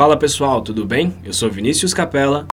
Fala 0.00 0.16
pessoal, 0.16 0.62
tudo 0.62 0.86
bem? 0.86 1.14
Eu 1.22 1.34
sou 1.34 1.50
Vinícius 1.50 1.92
Capella. 1.92 2.48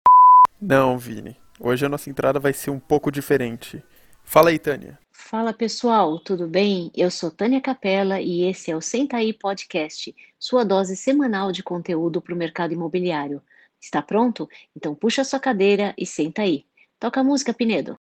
Não, 0.60 0.98
Vini. 0.98 1.38
Hoje 1.60 1.86
a 1.86 1.90
nossa 1.90 2.10
entrada 2.10 2.40
vai 2.40 2.52
ser 2.54 2.72
um 2.72 2.80
pouco 2.80 3.12
diferente. 3.12 3.84
Fala 4.24 4.50
aí, 4.50 4.58
Tânia. 4.58 4.98
Fala 5.12 5.54
pessoal, 5.54 6.18
tudo 6.18 6.48
bem? 6.48 6.92
Eu 6.98 7.12
sou 7.12 7.30
Tânia 7.30 7.62
Capella 7.62 8.20
e 8.20 8.46
esse 8.46 8.72
é 8.72 8.76
o 8.76 8.82
Senta 8.82 9.18
aí 9.18 9.32
Podcast, 9.32 10.12
sua 10.40 10.64
dose 10.64 10.96
semanal 10.96 11.52
de 11.52 11.62
conteúdo 11.62 12.20
para 12.20 12.34
o 12.34 12.36
mercado 12.36 12.74
imobiliário. 12.74 13.40
Está 13.80 14.02
pronto? 14.02 14.50
Então 14.76 14.96
puxa 14.96 15.24
sua 15.24 15.40
cadeira 15.40 15.94
e 16.00 16.04
senta 16.04 16.42
aí. 16.42 16.66
Toca 17.00 17.20
a 17.20 17.24
música, 17.24 17.54
Pinedo. 17.54 17.96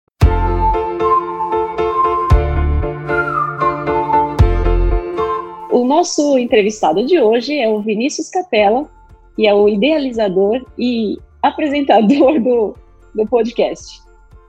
O 5.71 5.85
nosso 5.85 6.35
entrevistado 6.39 7.05
de 7.05 7.19
hoje 7.21 7.55
é 7.59 7.69
o 7.69 7.79
Vinícius 7.79 8.27
Capella, 8.31 8.89
que 9.35 9.47
é 9.47 9.53
o 9.53 9.67
idealizador 9.67 10.65
e 10.77 11.17
apresentador 11.41 12.39
do, 12.39 12.75
do 13.13 13.27
podcast. 13.27 14.01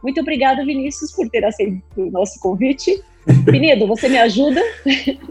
Muito 0.03 0.21
obrigada, 0.21 0.65
Vinícius, 0.65 1.13
por 1.13 1.29
ter 1.29 1.45
aceito 1.45 1.83
o 1.97 2.11
nosso 2.11 2.39
convite. 2.41 3.03
Pinedo, 3.45 3.87
você 3.87 4.09
me 4.09 4.19
ajuda? 4.19 4.63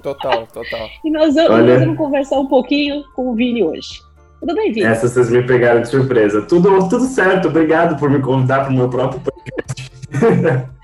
Total, 0.03 0.45
total. 0.47 0.89
e 1.03 1.09
nós 1.09 1.35
vamos, 1.35 1.51
Olha... 1.51 1.73
nós 1.73 1.79
vamos, 1.79 1.97
conversar 1.97 2.39
um 2.39 2.47
pouquinho 2.47 3.03
com 3.15 3.29
o 3.29 3.35
Vini 3.35 3.63
hoje. 3.63 4.01
Tudo 4.41 4.53
bem, 4.53 4.71
Vini? 4.73 4.85
Essa 4.85 5.07
vocês 5.07 5.29
me 5.31 5.41
pegaram 5.43 5.81
de 5.81 5.87
surpresa. 5.87 6.41
Tudo, 6.41 6.89
tudo 6.89 7.05
certo, 7.05 7.47
obrigado 7.47 7.97
por 7.97 8.09
me 8.09 8.19
convidar 8.19 8.65
para 8.65 8.71
o 8.71 8.75
meu 8.75 8.89
próprio 8.89 9.21
podcast. 9.21 10.69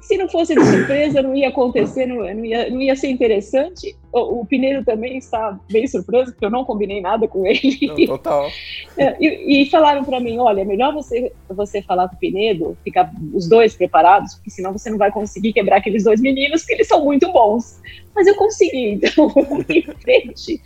Se 0.00 0.16
não 0.16 0.28
fosse 0.28 0.54
de 0.54 0.64
surpresa, 0.64 1.20
não 1.20 1.34
ia 1.34 1.48
acontecer, 1.48 2.06
não, 2.06 2.16
não, 2.16 2.44
ia, 2.44 2.70
não 2.70 2.80
ia 2.80 2.96
ser 2.96 3.08
interessante. 3.08 3.94
O, 4.10 4.40
o 4.40 4.46
Pineiro 4.46 4.82
também 4.84 5.18
está 5.18 5.58
bem 5.70 5.86
surpreso, 5.86 6.32
porque 6.32 6.44
eu 6.44 6.50
não 6.50 6.64
combinei 6.64 7.02
nada 7.02 7.28
com 7.28 7.46
ele. 7.46 7.86
Não, 7.88 8.06
total. 8.06 8.48
É, 8.96 9.16
e, 9.20 9.62
e, 9.62 9.70
falaram 9.70 10.04
para 10.04 10.20
mim: 10.20 10.38
olha, 10.38 10.60
é 10.60 10.64
melhor 10.64 10.94
você, 10.94 11.32
você 11.48 11.82
falar 11.82 12.08
com 12.08 12.14
o 12.14 12.18
Pinedo, 12.18 12.78
ficar 12.84 13.12
os 13.32 13.48
dois 13.48 13.74
preparados, 13.74 14.34
porque 14.34 14.50
senão 14.50 14.72
você 14.72 14.88
não 14.88 14.98
vai 14.98 15.10
conseguir 15.10 15.52
quebrar 15.52 15.78
aqueles 15.78 16.04
dois 16.04 16.20
meninos, 16.20 16.60
porque 16.62 16.74
eles 16.74 16.86
são 16.86 17.04
muito 17.04 17.30
bons. 17.32 17.80
Mas 18.14 18.26
eu 18.26 18.36
consegui, 18.36 19.00
então 19.02 19.32
em 19.68 19.82
frente. 20.00 20.60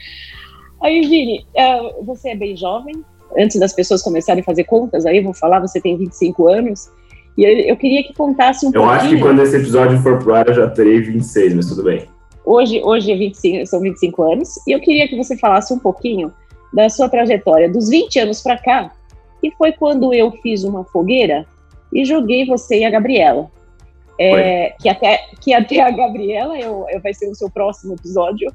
Aí, 0.80 1.00
Vini, 1.08 1.46
uh, 1.56 2.04
você 2.04 2.30
é 2.30 2.36
bem 2.36 2.56
jovem. 2.56 3.02
Antes 3.36 3.58
das 3.58 3.72
pessoas 3.72 4.02
começarem 4.02 4.42
a 4.42 4.44
fazer 4.44 4.64
contas, 4.64 5.04
aí 5.04 5.20
vou 5.20 5.34
falar, 5.34 5.60
você 5.60 5.80
tem 5.80 5.96
25 5.96 6.48
anos. 6.48 6.88
E 7.38 7.44
eu, 7.44 7.56
eu 7.68 7.76
queria 7.76 8.02
que 8.02 8.12
contasse 8.12 8.66
um 8.66 8.70
eu 8.70 8.82
pouquinho. 8.82 8.92
Eu 8.92 9.00
acho 9.00 9.08
que 9.10 9.20
quando 9.20 9.42
esse 9.42 9.56
episódio 9.56 9.98
for 9.98 10.18
pro 10.18 10.34
ar, 10.34 10.48
eu 10.48 10.54
já 10.54 10.68
terei 10.68 11.00
26, 11.00 11.54
mas 11.54 11.68
tudo 11.68 11.84
bem. 11.84 12.08
Hoje, 12.44 12.82
hoje 12.82 13.12
é 13.12 13.16
25, 13.16 13.64
são 13.64 13.80
25 13.80 14.22
anos. 14.32 14.48
E 14.66 14.72
eu 14.72 14.80
queria 14.80 15.06
que 15.06 15.16
você 15.16 15.36
falasse 15.36 15.72
um 15.72 15.78
pouquinho 15.78 16.32
da 16.74 16.88
sua 16.88 17.08
trajetória 17.08 17.70
dos 17.70 17.88
20 17.88 18.18
anos 18.18 18.42
para 18.42 18.58
cá, 18.58 18.90
que 19.40 19.52
foi 19.52 19.70
quando 19.70 20.12
eu 20.12 20.32
fiz 20.42 20.64
uma 20.64 20.82
fogueira 20.84 21.46
e 21.92 22.04
joguei 22.04 22.44
você 22.44 22.80
e 22.80 22.84
a 22.84 22.90
Gabriela. 22.90 23.48
É, 24.20 24.74
que, 24.80 24.88
até, 24.88 25.20
que 25.40 25.54
até 25.54 25.80
a 25.80 25.92
Gabriela 25.92 26.58
eu, 26.58 26.86
eu 26.90 27.00
vai 27.00 27.14
ser 27.14 27.30
o 27.30 27.36
seu 27.36 27.48
próximo 27.48 27.94
episódio, 27.94 28.52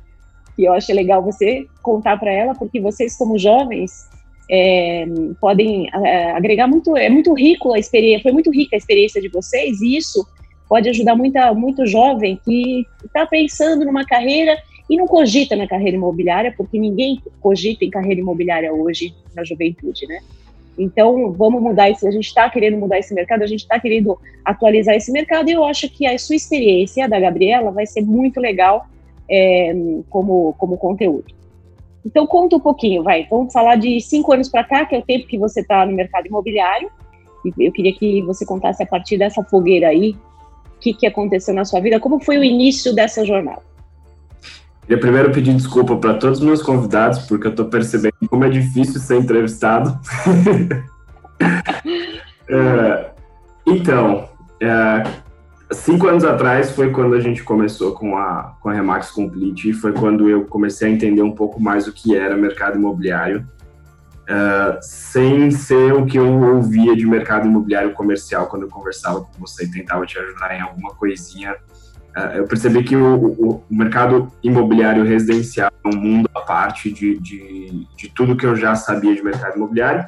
que 0.57 0.65
eu 0.65 0.73
achei 0.73 0.93
legal 0.93 1.23
você 1.23 1.65
contar 1.81 2.17
para 2.17 2.33
ela, 2.33 2.53
porque 2.53 2.81
vocês, 2.81 3.15
como 3.15 3.39
jovens, 3.39 4.09
é, 4.49 5.05
podem 5.39 5.89
é, 5.93 6.31
agregar 6.31 6.67
muito, 6.67 6.95
é 6.97 7.09
muito 7.09 7.33
rico 7.33 7.73
a 7.73 7.79
experiência, 7.79 8.23
foi 8.23 8.31
muito 8.31 8.51
rica 8.51 8.75
a 8.75 8.77
experiência 8.77 9.21
de 9.21 9.29
vocês, 9.29 9.81
e 9.81 9.97
isso 9.97 10.25
pode 10.67 10.89
ajudar 10.89 11.15
muita, 11.15 11.53
muito 11.53 11.85
jovem 11.85 12.39
que 12.43 12.85
está 13.05 13.25
pensando 13.25 13.85
numa 13.85 14.05
carreira 14.05 14.57
e 14.89 14.97
não 14.97 15.07
cogita 15.07 15.55
na 15.55 15.67
carreira 15.67 15.95
imobiliária, 15.95 16.53
porque 16.55 16.77
ninguém 16.77 17.21
cogita 17.39 17.85
em 17.85 17.89
carreira 17.89 18.19
imobiliária 18.19 18.73
hoje 18.73 19.13
na 19.35 19.43
juventude, 19.43 20.05
né? 20.07 20.19
Então, 20.77 21.31
vamos 21.31 21.61
mudar 21.61 21.89
isso. 21.89 22.07
A 22.07 22.11
gente 22.11 22.25
está 22.25 22.49
querendo 22.49 22.77
mudar 22.77 22.97
esse 22.97 23.13
mercado, 23.13 23.43
a 23.43 23.47
gente 23.47 23.61
está 23.61 23.79
querendo 23.79 24.17
atualizar 24.43 24.95
esse 24.95 25.11
mercado, 25.11 25.49
e 25.49 25.53
eu 25.53 25.63
acho 25.63 25.87
que 25.89 26.05
a 26.05 26.17
sua 26.17 26.35
experiência 26.35 27.05
a 27.05 27.07
da 27.07 27.19
Gabriela 27.19 27.71
vai 27.71 27.85
ser 27.85 28.01
muito 28.01 28.39
legal 28.39 28.87
é, 29.29 29.73
como, 30.09 30.53
como 30.57 30.77
conteúdo. 30.77 31.25
Então, 32.05 32.27
conta 32.27 32.55
um 32.55 32.59
pouquinho, 32.59 33.03
vai. 33.03 33.25
Vamos 33.29 33.53
falar 33.53 33.75
de 33.75 33.99
cinco 34.01 34.33
anos 34.33 34.49
para 34.49 34.63
cá, 34.63 34.85
que 34.85 34.95
é 34.95 34.99
o 34.99 35.03
tempo 35.03 35.27
que 35.27 35.37
você 35.37 35.61
está 35.61 35.85
no 35.85 35.93
mercado 35.93 36.27
imobiliário. 36.27 36.89
E 37.45 37.65
eu 37.65 37.71
queria 37.71 37.93
que 37.93 38.21
você 38.23 38.45
contasse 38.45 38.83
a 38.83 38.85
partir 38.85 39.17
dessa 39.17 39.43
fogueira 39.43 39.87
aí, 39.87 40.11
o 40.75 40.79
que, 40.79 40.93
que 40.93 41.07
aconteceu 41.07 41.53
na 41.53 41.65
sua 41.65 41.79
vida, 41.79 41.99
como 41.99 42.19
foi 42.19 42.37
o 42.37 42.43
início 42.43 42.93
dessa 42.93 43.25
jornada. 43.25 43.61
Queria 44.81 44.99
primeiro 44.99 45.31
pedir 45.31 45.53
desculpa 45.53 45.95
para 45.95 46.15
todos 46.15 46.39
os 46.39 46.45
meus 46.45 46.61
convidados, 46.61 47.19
porque 47.19 47.47
eu 47.47 47.51
estou 47.51 47.65
percebendo 47.67 48.15
como 48.29 48.43
é 48.43 48.49
difícil 48.49 48.99
ser 48.99 49.17
entrevistado. 49.17 49.97
é, 52.49 53.11
então, 53.65 54.27
é, 54.61 55.03
cinco 55.73 56.07
anos 56.07 56.23
atrás 56.23 56.71
foi 56.71 56.91
quando 56.91 57.15
a 57.15 57.19
gente 57.19 57.43
começou 57.43 57.93
com 57.93 58.17
a, 58.17 58.55
com 58.61 58.69
a 58.69 58.73
Remax 58.73 59.11
Complete, 59.11 59.69
e 59.69 59.73
foi 59.73 59.93
quando 59.93 60.29
eu 60.29 60.45
comecei 60.45 60.87
a 60.87 60.91
entender 60.91 61.21
um 61.21 61.31
pouco 61.31 61.61
mais 61.61 61.87
o 61.87 61.93
que 61.93 62.15
era 62.15 62.35
mercado 62.37 62.77
imobiliário, 62.77 63.47
uh, 64.23 64.77
sem 64.81 65.51
ser 65.51 65.93
o 65.93 66.05
que 66.05 66.17
eu 66.17 66.27
ouvia 66.27 66.95
de 66.95 67.05
mercado 67.05 67.47
imobiliário 67.47 67.93
comercial 67.93 68.47
quando 68.47 68.63
eu 68.63 68.69
conversava 68.69 69.21
com 69.21 69.39
você 69.39 69.65
e 69.65 69.71
tentava 69.71 70.05
te 70.05 70.17
ajudar 70.17 70.55
em 70.55 70.61
alguma 70.61 70.93
coisinha. 70.95 71.55
Uh, 72.15 72.37
eu 72.37 72.47
percebi 72.47 72.83
que 72.83 72.95
o, 72.95 73.15
o, 73.15 73.49
o, 73.69 73.75
mercado 73.75 74.31
imobiliário 74.43 75.03
residencial 75.03 75.71
é 75.83 75.87
um 75.87 75.97
mundo 75.97 76.29
à 76.35 76.41
parte 76.41 76.91
de, 76.91 77.17
de, 77.19 77.87
de 77.97 78.09
tudo 78.09 78.35
que 78.35 78.45
eu 78.45 78.55
já 78.55 78.75
sabia 78.75 79.15
de 79.15 79.23
mercado 79.23 79.55
imobiliário, 79.55 80.05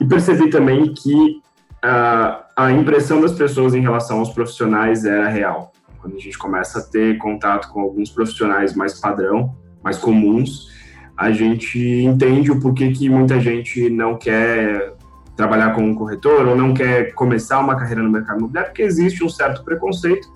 e 0.00 0.06
percebi 0.06 0.50
também 0.50 0.92
que 0.92 1.42
a, 1.84 2.46
a 2.56 2.72
impressão 2.72 3.20
das 3.20 3.32
pessoas 3.32 3.74
em 3.74 3.80
relação 3.80 4.18
aos 4.20 4.30
profissionais 4.30 5.04
era 5.04 5.28
real. 5.28 5.70
Quando 6.00 6.16
a 6.16 6.18
gente 6.18 6.38
começa 6.38 6.78
a 6.78 6.82
ter 6.82 7.18
contato 7.18 7.68
com 7.68 7.80
alguns 7.80 8.10
profissionais 8.10 8.74
mais 8.74 8.98
padrão, 8.98 9.54
mais 9.82 9.98
comuns, 9.98 10.72
a 11.14 11.30
gente 11.30 11.78
entende 11.78 12.50
o 12.50 12.58
porquê 12.58 12.90
que 12.90 13.08
muita 13.10 13.38
gente 13.38 13.90
não 13.90 14.16
quer 14.16 14.94
trabalhar 15.36 15.74
com 15.74 15.82
um 15.82 15.94
corretor 15.94 16.46
ou 16.46 16.56
não 16.56 16.72
quer 16.72 17.12
começar 17.12 17.60
uma 17.60 17.76
carreira 17.76 18.02
no 18.02 18.10
mercado 18.10 18.38
imobiliário, 18.38 18.70
porque 18.70 18.82
existe 18.82 19.22
um 19.22 19.28
certo 19.28 19.62
preconceito 19.62 20.26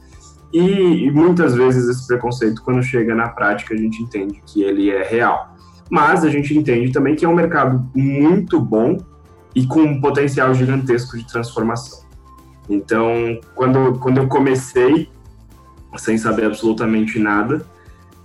e, 0.52 1.06
e, 1.06 1.10
muitas 1.10 1.54
vezes 1.54 1.88
esse 1.88 2.06
preconceito, 2.06 2.62
quando 2.62 2.82
chega 2.82 3.14
na 3.14 3.28
prática, 3.28 3.74
a 3.74 3.76
gente 3.76 4.02
entende 4.02 4.42
que 4.46 4.62
ele 4.62 4.90
é 4.90 5.02
real. 5.02 5.54
Mas 5.90 6.24
a 6.24 6.30
gente 6.30 6.56
entende 6.56 6.92
também 6.92 7.14
que 7.14 7.24
é 7.24 7.28
um 7.28 7.34
mercado 7.34 7.90
muito 7.94 8.60
bom 8.60 8.98
e 9.54 9.66
com 9.66 9.80
um 9.80 10.00
potencial 10.00 10.52
gigantesco 10.54 11.16
de 11.16 11.26
transformação. 11.26 12.06
Então, 12.68 13.40
quando, 13.54 13.98
quando 13.98 14.18
eu 14.18 14.28
comecei, 14.28 15.08
sem 15.96 16.18
saber 16.18 16.44
absolutamente 16.44 17.18
nada, 17.18 17.64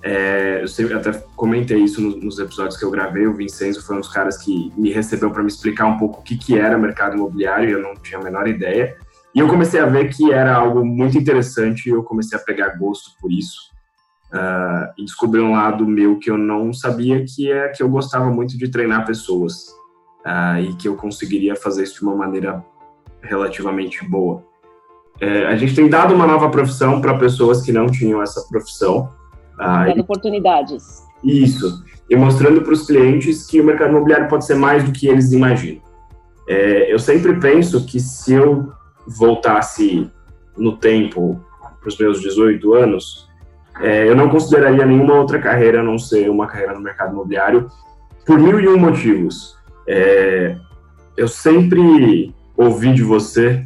é, 0.02 0.60
eu 0.62 0.68
sempre 0.68 0.94
até 0.96 1.14
comentei 1.36 1.80
isso 1.80 2.02
nos, 2.02 2.22
nos, 2.22 2.40
episódios 2.40 2.78
que 2.78 2.84
eu 2.84 2.92
gravei. 2.92 3.26
O 3.26 3.34
Vincenzo 3.34 3.82
foi 3.82 3.96
um 3.96 4.02
dos 4.02 4.10
caras 4.10 4.38
que 4.38 4.72
me 4.76 4.92
recebeu 4.92 5.32
para 5.32 5.42
me 5.42 5.48
explicar 5.48 5.86
um 5.86 5.98
pouco 5.98 6.20
o 6.20 6.24
que, 6.24 6.38
que 6.38 6.60
era 6.60 6.78
mercado 6.78 7.16
imobiliário 7.16 7.70
eu 7.70 7.82
não 7.82 7.96
tinha 7.96 8.20
a 8.20 8.24
menor 8.24 8.48
ideia. 8.48 8.98
E 9.34 9.40
eu 9.40 9.48
comecei 9.48 9.80
a 9.80 9.86
ver 9.86 10.14
que 10.14 10.32
era 10.32 10.54
algo 10.54 10.86
muito 10.86 11.18
interessante 11.18 11.88
e 11.88 11.90
eu 11.90 12.04
comecei 12.04 12.38
a 12.38 12.42
pegar 12.42 12.78
gosto 12.78 13.12
por 13.20 13.32
isso. 13.32 13.72
Uh, 14.32 14.92
e 14.98 15.06
descobri 15.06 15.40
um 15.40 15.54
lado 15.54 15.88
meu 15.88 16.20
que 16.20 16.30
eu 16.30 16.38
não 16.38 16.74
sabia, 16.74 17.24
que 17.24 17.50
é 17.52 17.70
que 17.70 17.82
eu 17.82 17.88
gostava 17.88 18.30
muito 18.30 18.58
de 18.58 18.70
treinar 18.70 19.06
pessoas 19.06 19.68
uh, 20.26 20.60
e 20.60 20.74
que 20.76 20.88
eu 20.88 20.96
conseguiria 20.96 21.56
fazer 21.56 21.84
isso 21.84 21.96
de 21.96 22.04
uma 22.04 22.16
maneira 22.16 22.64
relativamente 23.22 24.06
boa. 24.08 24.44
É, 25.22 25.46
a 25.46 25.56
gente 25.56 25.76
tem 25.76 25.88
dado 25.88 26.14
uma 26.14 26.26
nova 26.26 26.50
profissão 26.50 27.00
para 27.00 27.18
pessoas 27.18 27.62
que 27.62 27.72
não 27.72 27.88
tinham 27.88 28.22
essa 28.22 28.46
profissão. 28.50 29.10
Uh, 29.56 29.86
Dando 29.86 30.02
oportunidades. 30.02 31.04
Isso. 31.24 31.84
E 32.10 32.16
mostrando 32.16 32.62
para 32.62 32.74
os 32.74 32.86
clientes 32.86 33.46
que 33.46 33.62
o 33.62 33.64
mercado 33.64 33.92
imobiliário 33.92 34.28
pode 34.28 34.46
ser 34.46 34.56
mais 34.56 34.84
do 34.84 34.92
que 34.92 35.08
eles 35.08 35.32
imaginam. 35.32 35.81
É, 36.48 36.92
eu 36.92 37.00
sempre 37.00 37.40
penso 37.40 37.86
que 37.86 38.00
se 38.00 38.34
eu 38.34 38.74
voltasse 39.08 40.12
no 40.58 40.78
tempo 40.78 41.40
para 41.80 41.88
os 41.88 41.98
meus 41.98 42.22
18 42.22 42.74
anos, 42.74 43.30
é, 43.80 44.08
eu 44.08 44.16
não 44.16 44.30
consideraria 44.30 44.86
nenhuma 44.86 45.16
outra 45.16 45.40
carreira 45.40 45.80
a 45.80 45.84
não 45.84 45.98
ser 45.98 46.30
uma 46.30 46.48
carreira 46.48 46.74
no 46.74 46.81
mercado 46.81 47.14
imobiliário 47.14 47.69
por 48.26 48.38
mil 48.38 48.60
e 48.60 48.68
um 48.68 48.78
motivos. 48.78 49.58
É, 49.88 50.56
eu 51.18 51.27
sempre 51.27 52.33
ouvi 52.56 52.94
de 52.94 53.03
você, 53.03 53.65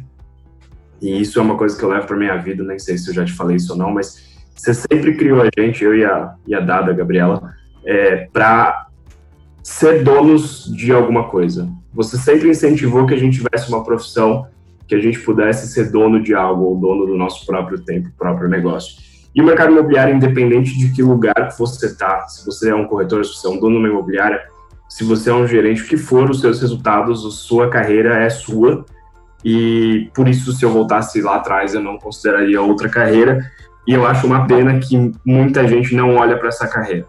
e 1.00 1.20
isso 1.20 1.38
é 1.38 1.42
uma 1.42 1.56
coisa 1.56 1.78
que 1.78 1.84
eu 1.84 1.88
levo 1.88 2.06
para 2.06 2.16
minha 2.16 2.36
vida, 2.36 2.64
nem 2.64 2.78
sei 2.78 2.98
se 2.98 3.10
eu 3.10 3.14
já 3.14 3.24
te 3.24 3.32
falei 3.32 3.56
isso 3.56 3.72
ou 3.72 3.78
não, 3.78 3.92
mas 3.92 4.28
você 4.54 4.74
sempre 4.74 5.16
criou 5.16 5.42
a 5.42 5.48
gente, 5.56 5.84
eu 5.84 5.96
e 5.96 6.04
a, 6.04 6.34
e 6.46 6.54
a 6.54 6.60
Dada, 6.60 6.90
a 6.90 6.94
Gabriela, 6.94 7.54
é, 7.84 8.28
para 8.32 8.88
ser 9.62 10.02
donos 10.02 10.64
de 10.74 10.92
alguma 10.92 11.28
coisa. 11.28 11.68
Você 11.92 12.16
sempre 12.16 12.48
incentivou 12.48 13.06
que 13.06 13.14
a 13.14 13.18
gente 13.18 13.40
tivesse 13.40 13.68
uma 13.68 13.84
profissão 13.84 14.46
que 14.88 14.94
a 14.94 15.00
gente 15.00 15.20
pudesse 15.20 15.68
ser 15.68 15.90
dono 15.90 16.20
de 16.20 16.34
algo, 16.34 16.64
ou 16.64 16.76
dono 16.76 17.06
do 17.06 17.14
nosso 17.14 17.44
próprio 17.44 17.78
tempo, 17.78 18.10
próprio 18.16 18.48
negócio. 18.48 18.96
E 19.34 19.42
o 19.42 19.44
mercado 19.44 19.70
imobiliário, 19.70 20.16
independente 20.16 20.76
de 20.76 20.90
que 20.92 21.02
lugar 21.02 21.48
que 21.48 21.58
você 21.58 21.86
está, 21.86 22.26
se 22.26 22.44
você 22.44 22.70
é 22.70 22.74
um 22.74 22.86
corretor, 22.86 23.24
se 23.24 23.34
você 23.34 23.46
é 23.46 23.50
um 23.50 23.60
dono 23.60 23.74
de 23.74 23.80
uma 23.80 23.88
imobiliária, 23.88 24.42
se 24.88 25.04
você 25.04 25.30
é 25.30 25.34
um 25.34 25.46
gerente, 25.46 25.82
o 25.82 25.86
que 25.86 25.96
for, 25.96 26.30
os 26.30 26.40
seus 26.40 26.60
resultados, 26.60 27.24
a 27.24 27.30
sua 27.30 27.68
carreira 27.68 28.16
é 28.16 28.30
sua. 28.30 28.86
E 29.44 30.10
por 30.14 30.26
isso, 30.26 30.52
se 30.52 30.64
eu 30.64 30.70
voltasse 30.70 31.20
lá 31.20 31.36
atrás, 31.36 31.74
eu 31.74 31.82
não 31.82 31.98
consideraria 31.98 32.60
outra 32.60 32.88
carreira. 32.88 33.38
E 33.86 33.92
eu 33.92 34.06
acho 34.06 34.26
uma 34.26 34.46
pena 34.46 34.78
que 34.78 35.12
muita 35.24 35.66
gente 35.68 35.94
não 35.94 36.16
olha 36.16 36.38
para 36.38 36.48
essa 36.48 36.66
carreira. 36.66 37.06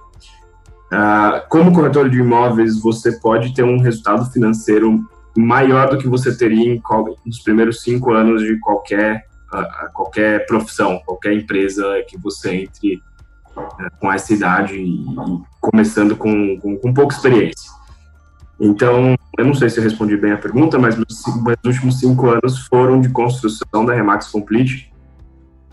Uh, 0.91 1.47
como 1.49 1.73
corretor 1.73 2.09
de 2.09 2.19
imóveis, 2.19 2.81
você 2.81 3.13
pode 3.19 3.53
ter 3.53 3.63
um 3.63 3.79
resultado 3.79 4.25
financeiro 4.31 4.99
maior 5.37 5.89
do 5.89 5.97
que 5.97 6.07
você 6.07 6.35
teria 6.35 6.73
em, 6.73 6.81
nos 7.25 7.39
primeiros 7.39 7.81
cinco 7.81 8.11
anos 8.11 8.41
de 8.41 8.59
qualquer, 8.59 9.25
uh, 9.53 9.93
qualquer 9.93 10.45
profissão, 10.45 10.99
qualquer 11.05 11.33
empresa 11.33 11.83
que 12.07 12.17
você 12.17 12.55
entre 12.55 13.01
com 13.99 14.11
essa 14.11 14.33
idade 14.33 14.75
e, 14.75 15.05
começando 15.59 16.15
com, 16.15 16.59
com, 16.59 16.77
com, 16.77 16.93
pouca 16.93 17.15
experiência. 17.15 17.71
Então, 18.59 19.15
eu 19.37 19.45
não 19.45 19.53
sei 19.53 19.69
se 19.69 19.79
eu 19.79 19.83
respondi 19.83 20.17
bem 20.17 20.33
a 20.33 20.37
pergunta, 20.37 20.77
mas 20.77 20.97
meus 20.97 21.23
últimos 21.65 21.99
cinco 21.99 22.29
anos 22.29 22.67
foram 22.67 22.99
de 22.99 23.09
construção 23.09 23.85
da 23.85 23.93
Remax 23.93 24.27
Complete, 24.27 24.91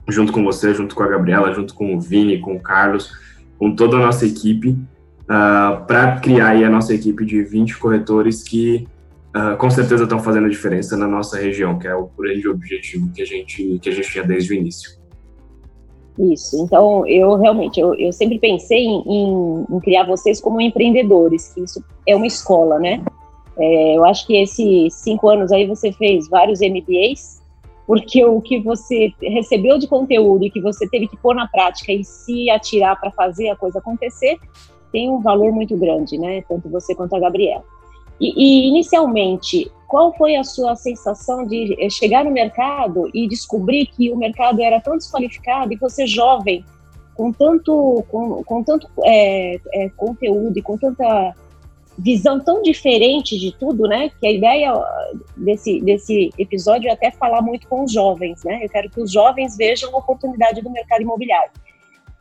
junto 0.09 0.33
com 0.33 0.45
você, 0.45 0.73
junto 0.73 0.95
com 0.95 1.03
a 1.03 1.09
Gabriela, 1.09 1.53
junto 1.53 1.75
com 1.75 1.97
o 1.97 2.01
Vini, 2.01 2.39
com 2.39 2.55
o 2.55 2.61
Carlos, 2.61 3.13
com 3.59 3.75
toda 3.75 3.97
a 3.97 4.01
nossa 4.01 4.25
equipe, 4.25 4.71
uh, 4.71 5.85
para 5.87 6.21
criar 6.21 6.51
aí 6.51 6.65
a 6.65 6.71
nossa 6.71 6.95
equipe 6.95 7.25
de 7.25 7.43
20 7.43 7.77
corretores 7.79 8.43
que 8.43 8.87
uh, 9.35 9.57
com 9.57 9.69
certeza 9.69 10.05
estão 10.05 10.21
fazendo 10.21 10.49
diferença 10.49 10.97
na 10.97 11.09
nossa 11.09 11.39
região, 11.39 11.79
que 11.79 11.89
é 11.89 11.95
o 11.95 12.09
grande 12.19 12.49
objetivo 12.49 13.11
que 13.13 13.23
a 13.23 13.27
gente, 13.27 13.79
que 13.81 13.89
a 13.89 13.93
gente 13.93 14.11
tinha 14.11 14.25
desde 14.25 14.53
o 14.53 14.55
início. 14.55 15.06
Isso, 16.19 16.63
então 16.63 17.07
eu 17.07 17.37
realmente, 17.37 17.79
eu, 17.79 17.95
eu 17.95 18.11
sempre 18.11 18.39
pensei 18.39 18.87
em, 18.87 19.03
em, 19.07 19.67
em, 19.71 19.81
criar 19.81 20.07
vocês 20.07 20.41
como 20.41 20.61
empreendedores, 20.61 21.53
que 21.53 21.61
isso 21.61 21.85
é 22.07 22.17
uma 22.17 22.27
escola, 22.27 22.79
né? 22.79 23.05
É, 23.59 23.97
eu 23.97 24.05
acho 24.05 24.27
que 24.27 24.35
esses 24.35 24.95
cinco 24.95 25.29
anos 25.29 25.53
aí 25.53 25.67
você 25.67 25.93
fez 25.93 26.27
vários 26.29 26.61
MBAs, 26.61 27.43
porque 27.87 28.25
o 28.25 28.41
que 28.41 28.59
você 28.61 29.13
recebeu 29.23 29.79
de 29.79 29.87
conteúdo 29.87 30.45
e 30.45 30.51
que 30.51 30.61
você 30.61 30.89
teve 30.89 31.07
que 31.07 31.17
pôr 31.19 31.35
na 31.35 31.47
prática 31.47 31.93
e 31.93 32.03
se 32.03 32.51
atirar 32.51 32.99
para 32.99 33.11
fazer 33.11 33.51
a 33.51 33.57
coisa 33.57 33.79
acontecer, 33.79 34.39
tem 34.91 35.11
um 35.11 35.21
valor 35.21 35.53
muito 35.53 35.77
grande, 35.77 36.19
né? 36.19 36.43
Tanto 36.49 36.69
você 36.71 36.95
quanto 36.95 37.15
a 37.15 37.21
Gabriela. 37.21 37.63
E, 38.21 38.33
e, 38.35 38.69
inicialmente, 38.69 39.71
qual 39.87 40.13
foi 40.15 40.37
a 40.37 40.45
sua 40.45 40.75
sensação 40.75 41.47
de 41.47 41.77
eh, 41.79 41.89
chegar 41.89 42.25
no 42.25 42.31
mercado 42.31 43.09
e 43.15 43.29
descobrir 43.29 43.87
que 43.87 44.11
o 44.11 44.17
mercado 44.17 44.61
era 44.61 44.81
tão 44.81 44.97
desqualificado 44.97 45.73
e 45.73 45.77
você 45.77 46.07
jovem, 46.07 46.65
com 47.15 47.33
tanto, 47.33 48.05
com, 48.09 48.43
com 48.45 48.63
tanto 48.63 48.89
é, 49.05 49.61
é, 49.73 49.89
conteúdo 49.91 50.59
e 50.59 50.63
com 50.63 50.77
tanta 50.77 51.35
visão 51.99 52.39
tão 52.41 52.63
diferente 52.63 53.39
de 53.39 53.57
tudo, 53.57 53.85
né? 53.85 54.11
Que 54.21 54.27
a 54.27 54.31
ideia 54.31 54.75
desse, 55.37 55.81
desse 55.81 56.31
episódio 56.37 56.89
é 56.89 56.93
até 56.93 57.11
falar 57.11 57.41
muito 57.41 57.67
com 57.69 57.85
os 57.85 57.93
jovens, 57.93 58.45
né? 58.45 58.61
Eu 58.63 58.69
quero 58.69 58.91
que 58.91 59.01
os 59.01 59.11
jovens 59.11 59.57
vejam 59.57 59.95
a 59.95 59.99
oportunidade 59.99 60.61
do 60.61 60.71
mercado 60.71 61.01
imobiliário. 61.01 61.51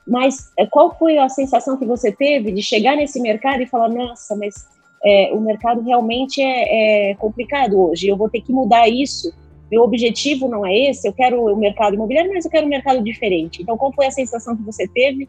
Mas 0.07 0.51
qual 0.71 0.95
foi 0.97 1.17
a 1.17 1.27
sensação 1.27 1.77
que 1.77 1.85
você 1.85 2.11
teve 2.11 2.51
de 2.51 2.61
chegar 2.61 2.95
nesse 2.95 3.19
mercado 3.19 3.63
e 3.63 3.65
falar, 3.65 3.89
nossa, 3.89 4.35
mas 4.35 4.67
é, 5.05 5.31
o 5.33 5.39
mercado 5.39 5.81
realmente 5.81 6.41
é, 6.41 7.11
é, 7.11 7.15
complicado 7.15 7.79
hoje, 7.79 8.07
eu 8.07 8.17
vou 8.17 8.29
ter 8.29 8.41
que 8.41 8.51
mudar 8.51 8.87
isso. 8.87 9.31
Meu 9.71 9.83
objetivo 9.83 10.47
não 10.47 10.65
é 10.65 10.89
esse, 10.89 11.07
eu 11.07 11.13
quero 11.13 11.41
o 11.41 11.55
mercado 11.55 11.95
imobiliário, 11.95 12.31
mas 12.33 12.45
eu 12.45 12.51
quero 12.51 12.65
um 12.65 12.69
mercado 12.69 13.03
diferente. 13.03 13.61
Então, 13.61 13.77
qual 13.77 13.91
foi 13.93 14.05
a 14.05 14.11
sensação 14.11 14.55
que 14.55 14.63
você 14.63 14.87
teve 14.87 15.27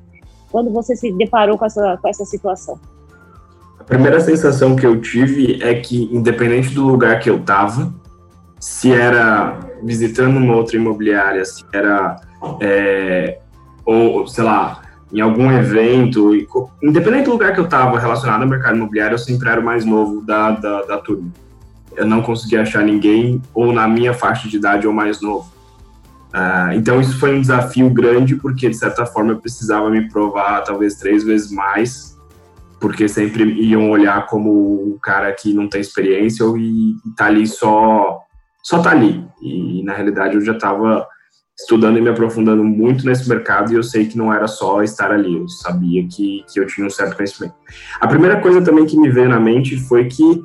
quando 0.51 0.71
você 0.71 0.95
se 0.95 1.11
deparou 1.13 1.57
com 1.59 1.65
essa, 1.65 1.99
com 2.01 2.09
essa 2.09 2.25
situação? 2.25 2.79
primeira 3.87 4.21
sensação 4.21 4.75
que 4.75 4.85
eu 4.85 5.01
tive 5.01 5.63
é 5.63 5.75
que, 5.75 6.05
independente 6.13 6.75
do 6.75 6.85
lugar 6.85 7.21
que 7.21 7.31
eu 7.31 7.37
estava, 7.37 7.95
se 8.59 8.93
era 8.93 9.61
visitando 9.83 10.37
uma 10.37 10.57
outra 10.57 10.77
imobiliária, 10.77 11.45
se 11.45 11.65
era, 11.73 12.17
é, 12.61 13.39
ou 13.85 14.27
sei 14.27 14.45
lá, 14.45 14.83
em 15.13 15.21
algum 15.21 15.51
evento, 15.53 16.33
independente 16.83 17.25
do 17.25 17.33
lugar 17.33 17.55
que 17.55 17.61
eu 17.61 17.65
estava 17.65 17.99
relacionado 17.99 18.43
ao 18.43 18.49
mercado 18.49 18.77
imobiliário, 18.77 19.15
eu 19.15 19.19
sempre 19.19 19.49
era 19.49 19.61
o 19.61 19.65
mais 19.65 19.85
novo 19.85 20.21
da, 20.21 20.51
da, 20.51 20.83
da 20.83 20.99
turma. 20.99 21.31
Eu 21.95 22.07
não 22.07 22.23
conseguia 22.23 22.63
achar 22.63 22.83
ninguém 22.83 23.41
ou 23.55 23.73
na 23.73 23.87
minha 23.87 24.13
faixa 24.13 24.49
de 24.49 24.57
idade 24.57 24.87
ou 24.87 24.93
mais 24.93 25.21
novo. 25.21 25.51
Uh, 26.35 26.73
então 26.75 27.01
isso 27.01 27.19
foi 27.19 27.35
um 27.35 27.41
desafio 27.41 27.89
grande 27.89 28.35
porque 28.35 28.69
de 28.69 28.77
certa 28.77 29.07
forma 29.07 29.33
eu 29.33 29.39
precisava 29.39 29.89
me 29.89 30.09
provar 30.09 30.63
talvez 30.63 30.97
três 30.97 31.25
vezes 31.25 31.51
mais 31.51 32.17
porque 32.81 33.09
sempre 33.09 33.45
iam 33.63 33.91
olhar 33.91 34.27
como 34.27 34.51
o 34.51 34.99
cara 35.01 35.33
que 35.33 35.55
não 35.55 35.69
tem 35.69 35.81
experiência 35.81 36.45
e, 36.57 36.91
e 36.91 37.11
tá 37.17 37.27
ali 37.27 37.47
só 37.47 38.21
só 38.63 38.81
tá 38.81 38.91
ali. 38.91 39.25
E 39.41 39.83
na 39.85 39.95
realidade 39.95 40.35
eu 40.35 40.41
já 40.41 40.53
estava 40.53 41.07
estudando 41.59 41.97
e 41.99 42.03
me 42.03 42.11
aprofundando 42.11 42.63
muito 42.63 43.07
nesse 43.07 43.29
mercado 43.29 43.73
e 43.73 43.77
eu 43.77 43.83
sei 43.83 44.07
que 44.07 44.19
não 44.19 44.33
era 44.33 44.47
só 44.47 44.83
estar 44.83 45.11
ali, 45.11 45.37
eu 45.37 45.49
sabia 45.49 46.07
que, 46.07 46.45
que 46.53 46.61
eu 46.61 46.67
tinha 46.67 46.87
um 46.87 46.91
certo 46.91 47.17
conhecimento. 47.17 47.55
A 47.99 48.07
primeira 48.07 48.41
coisa 48.41 48.61
também 48.61 48.85
que 48.85 48.99
me 48.99 49.09
veio 49.09 49.29
na 49.29 49.41
mente 49.41 49.77
foi 49.77 50.05
que 50.05 50.45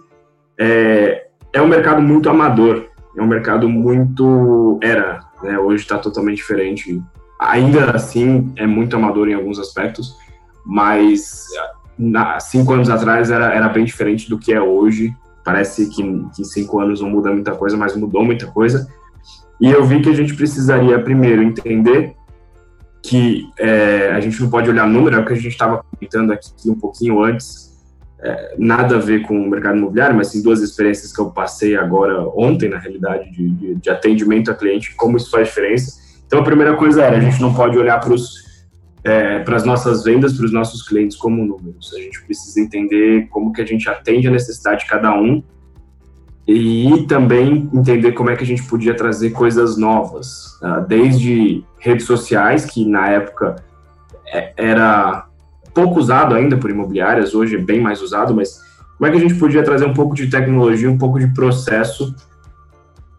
é, 0.57 1.27
é 1.51 1.61
um 1.61 1.67
mercado 1.67 2.01
muito 2.01 2.29
amador, 2.29 2.85
é 3.17 3.21
um 3.21 3.27
mercado 3.27 3.67
muito 3.67 4.79
era, 4.81 5.19
né? 5.43 5.59
Hoje 5.59 5.83
está 5.83 5.97
totalmente 5.97 6.37
diferente. 6.37 7.01
Ainda 7.39 7.91
assim 7.91 8.53
é 8.55 8.65
muito 8.65 8.95
amador 8.95 9.27
em 9.27 9.33
alguns 9.33 9.59
aspectos, 9.59 10.15
mas 10.65 11.47
na, 11.97 12.39
cinco 12.39 12.73
anos 12.73 12.89
atrás 12.89 13.29
era, 13.29 13.53
era 13.53 13.67
bem 13.67 13.83
diferente 13.83 14.29
do 14.29 14.37
que 14.37 14.53
é 14.53 14.61
hoje. 14.61 15.13
Parece 15.43 15.89
que, 15.89 16.03
que 16.35 16.45
cinco 16.45 16.79
anos 16.79 17.01
não 17.01 17.09
muda 17.09 17.33
muita 17.33 17.53
coisa, 17.53 17.75
mas 17.75 17.95
mudou 17.95 18.23
muita 18.23 18.47
coisa. 18.47 18.87
E 19.61 19.69
eu 19.69 19.85
vi 19.85 20.01
que 20.01 20.09
a 20.09 20.13
gente 20.13 20.33
precisaria 20.33 20.99
primeiro 20.99 21.43
entender 21.43 22.15
que 23.03 23.47
é, 23.59 24.11
a 24.11 24.19
gente 24.19 24.41
não 24.41 24.49
pode 24.49 24.67
olhar 24.67 24.87
número, 24.87 25.15
é 25.15 25.19
o 25.19 25.25
que 25.25 25.33
a 25.33 25.35
gente 25.35 25.49
estava 25.49 25.83
comentando 25.83 26.31
aqui 26.31 26.49
um 26.67 26.75
pouquinho 26.75 27.23
antes, 27.23 27.71
é, 28.23 28.55
nada 28.57 28.95
a 28.95 28.99
ver 28.99 29.21
com 29.21 29.39
o 29.39 29.49
mercado 29.49 29.77
imobiliário, 29.77 30.15
mas 30.15 30.27
sim 30.27 30.41
duas 30.41 30.61
experiências 30.61 31.13
que 31.13 31.21
eu 31.21 31.29
passei 31.29 31.75
agora, 31.75 32.27
ontem, 32.35 32.69
na 32.69 32.79
realidade, 32.79 33.31
de, 33.31 33.49
de, 33.49 33.75
de 33.75 33.89
atendimento 33.89 34.49
a 34.49 34.55
cliente, 34.55 34.95
como 34.95 35.17
isso 35.17 35.29
faz 35.29 35.47
diferença. 35.47 36.01
Então, 36.25 36.39
a 36.39 36.43
primeira 36.43 36.75
coisa 36.75 37.03
era, 37.03 37.17
a 37.17 37.19
gente 37.19 37.39
não 37.39 37.53
pode 37.53 37.77
olhar 37.77 37.99
para 37.99 38.15
é, 39.03 39.43
as 39.55 39.63
nossas 39.63 40.03
vendas, 40.03 40.33
para 40.33 40.45
os 40.45 40.51
nossos 40.51 40.87
clientes 40.87 41.17
como 41.17 41.45
números. 41.45 41.93
A 41.95 41.99
gente 41.99 42.23
precisa 42.23 42.59
entender 42.59 43.27
como 43.29 43.51
que 43.51 43.61
a 43.61 43.65
gente 43.65 43.87
atende 43.89 44.27
a 44.27 44.31
necessidade 44.31 44.83
de 44.83 44.89
cada 44.89 45.13
um 45.13 45.43
e 46.53 47.05
também 47.07 47.69
entender 47.73 48.11
como 48.11 48.29
é 48.29 48.35
que 48.35 48.43
a 48.43 48.47
gente 48.47 48.63
podia 48.63 48.95
trazer 48.95 49.31
coisas 49.31 49.77
novas, 49.77 50.59
uh, 50.61 50.85
desde 50.87 51.63
redes 51.79 52.05
sociais, 52.05 52.65
que 52.65 52.85
na 52.85 53.09
época 53.09 53.63
é, 54.27 54.53
era 54.57 55.27
pouco 55.73 55.99
usado 55.99 56.35
ainda 56.35 56.57
por 56.57 56.69
imobiliárias, 56.69 57.33
hoje 57.33 57.55
é 57.55 57.59
bem 57.59 57.79
mais 57.79 58.01
usado, 58.01 58.35
mas 58.35 58.59
como 58.97 59.07
é 59.07 59.11
que 59.11 59.17
a 59.17 59.21
gente 59.21 59.35
podia 59.35 59.63
trazer 59.63 59.85
um 59.85 59.93
pouco 59.93 60.13
de 60.13 60.27
tecnologia, 60.27 60.89
um 60.89 60.97
pouco 60.97 61.19
de 61.19 61.27
processo 61.33 62.13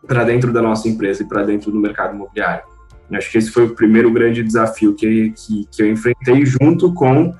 para 0.07 0.25
dentro 0.25 0.53
da 0.53 0.61
nossa 0.61 0.89
empresa 0.89 1.23
e 1.23 1.27
para 1.27 1.43
dentro 1.43 1.71
do 1.71 1.81
mercado 1.81 2.15
imobiliário. 2.15 2.65
Acho 3.13 3.31
que 3.31 3.39
esse 3.39 3.51
foi 3.51 3.67
o 3.67 3.75
primeiro 3.75 4.11
grande 4.11 4.43
desafio 4.43 4.95
que, 4.95 5.33
que, 5.37 5.69
que 5.71 5.83
eu 5.83 5.91
enfrentei, 5.91 6.47
junto 6.47 6.95
com 6.95 7.35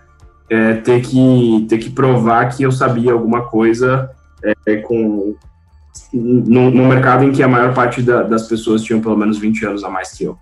é, 0.51 0.75
ter, 0.75 1.01
que, 1.01 1.67
ter 1.69 1.79
que 1.79 1.91
provar 1.91 2.55
que 2.55 2.63
eu 2.63 2.71
sabia 2.71 3.13
alguma 3.13 3.43
coisa 3.43 4.11
é, 4.67 4.77
com, 4.77 5.35
no, 6.13 6.71
no, 6.71 6.87
mercado 6.87 7.25
em 7.25 7.33
que 7.33 7.43
a 7.43 7.49
maior 7.49 7.75
parte 7.75 8.03
da, 8.03 8.23
das 8.23 8.47
pessoas 8.47 8.83
tinham 8.83 9.01
pelo 9.01 9.17
menos 9.17 9.39
20 9.39 9.67
anos 9.67 9.85
a 9.85 9.91
mais 9.91 10.13
que 10.13 10.25
eu. 10.25 10.39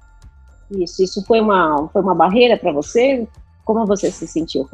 Isso, 0.71 1.02
isso 1.02 1.25
foi 1.26 1.40
uma, 1.40 1.88
foi 1.92 2.02
uma 2.02 2.14
barreira 2.14 2.57
para 2.57 2.73
você? 2.73 3.26
Como 3.64 3.87
você 3.87 4.11
se 4.11 4.26
sentiu? 4.26 4.69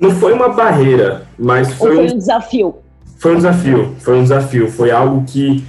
Não 0.00 0.10
foi 0.10 0.32
uma 0.32 0.48
barreira, 0.50 1.26
mas 1.38 1.72
foi, 1.74 1.96
foi 1.96 2.04
um 2.12 2.18
desafio. 2.18 2.74
Foi 3.18 3.32
um 3.32 3.36
desafio, 3.36 3.96
foi 4.00 4.18
um 4.18 4.22
desafio, 4.22 4.70
foi 4.70 4.90
algo 4.90 5.24
que 5.24 5.64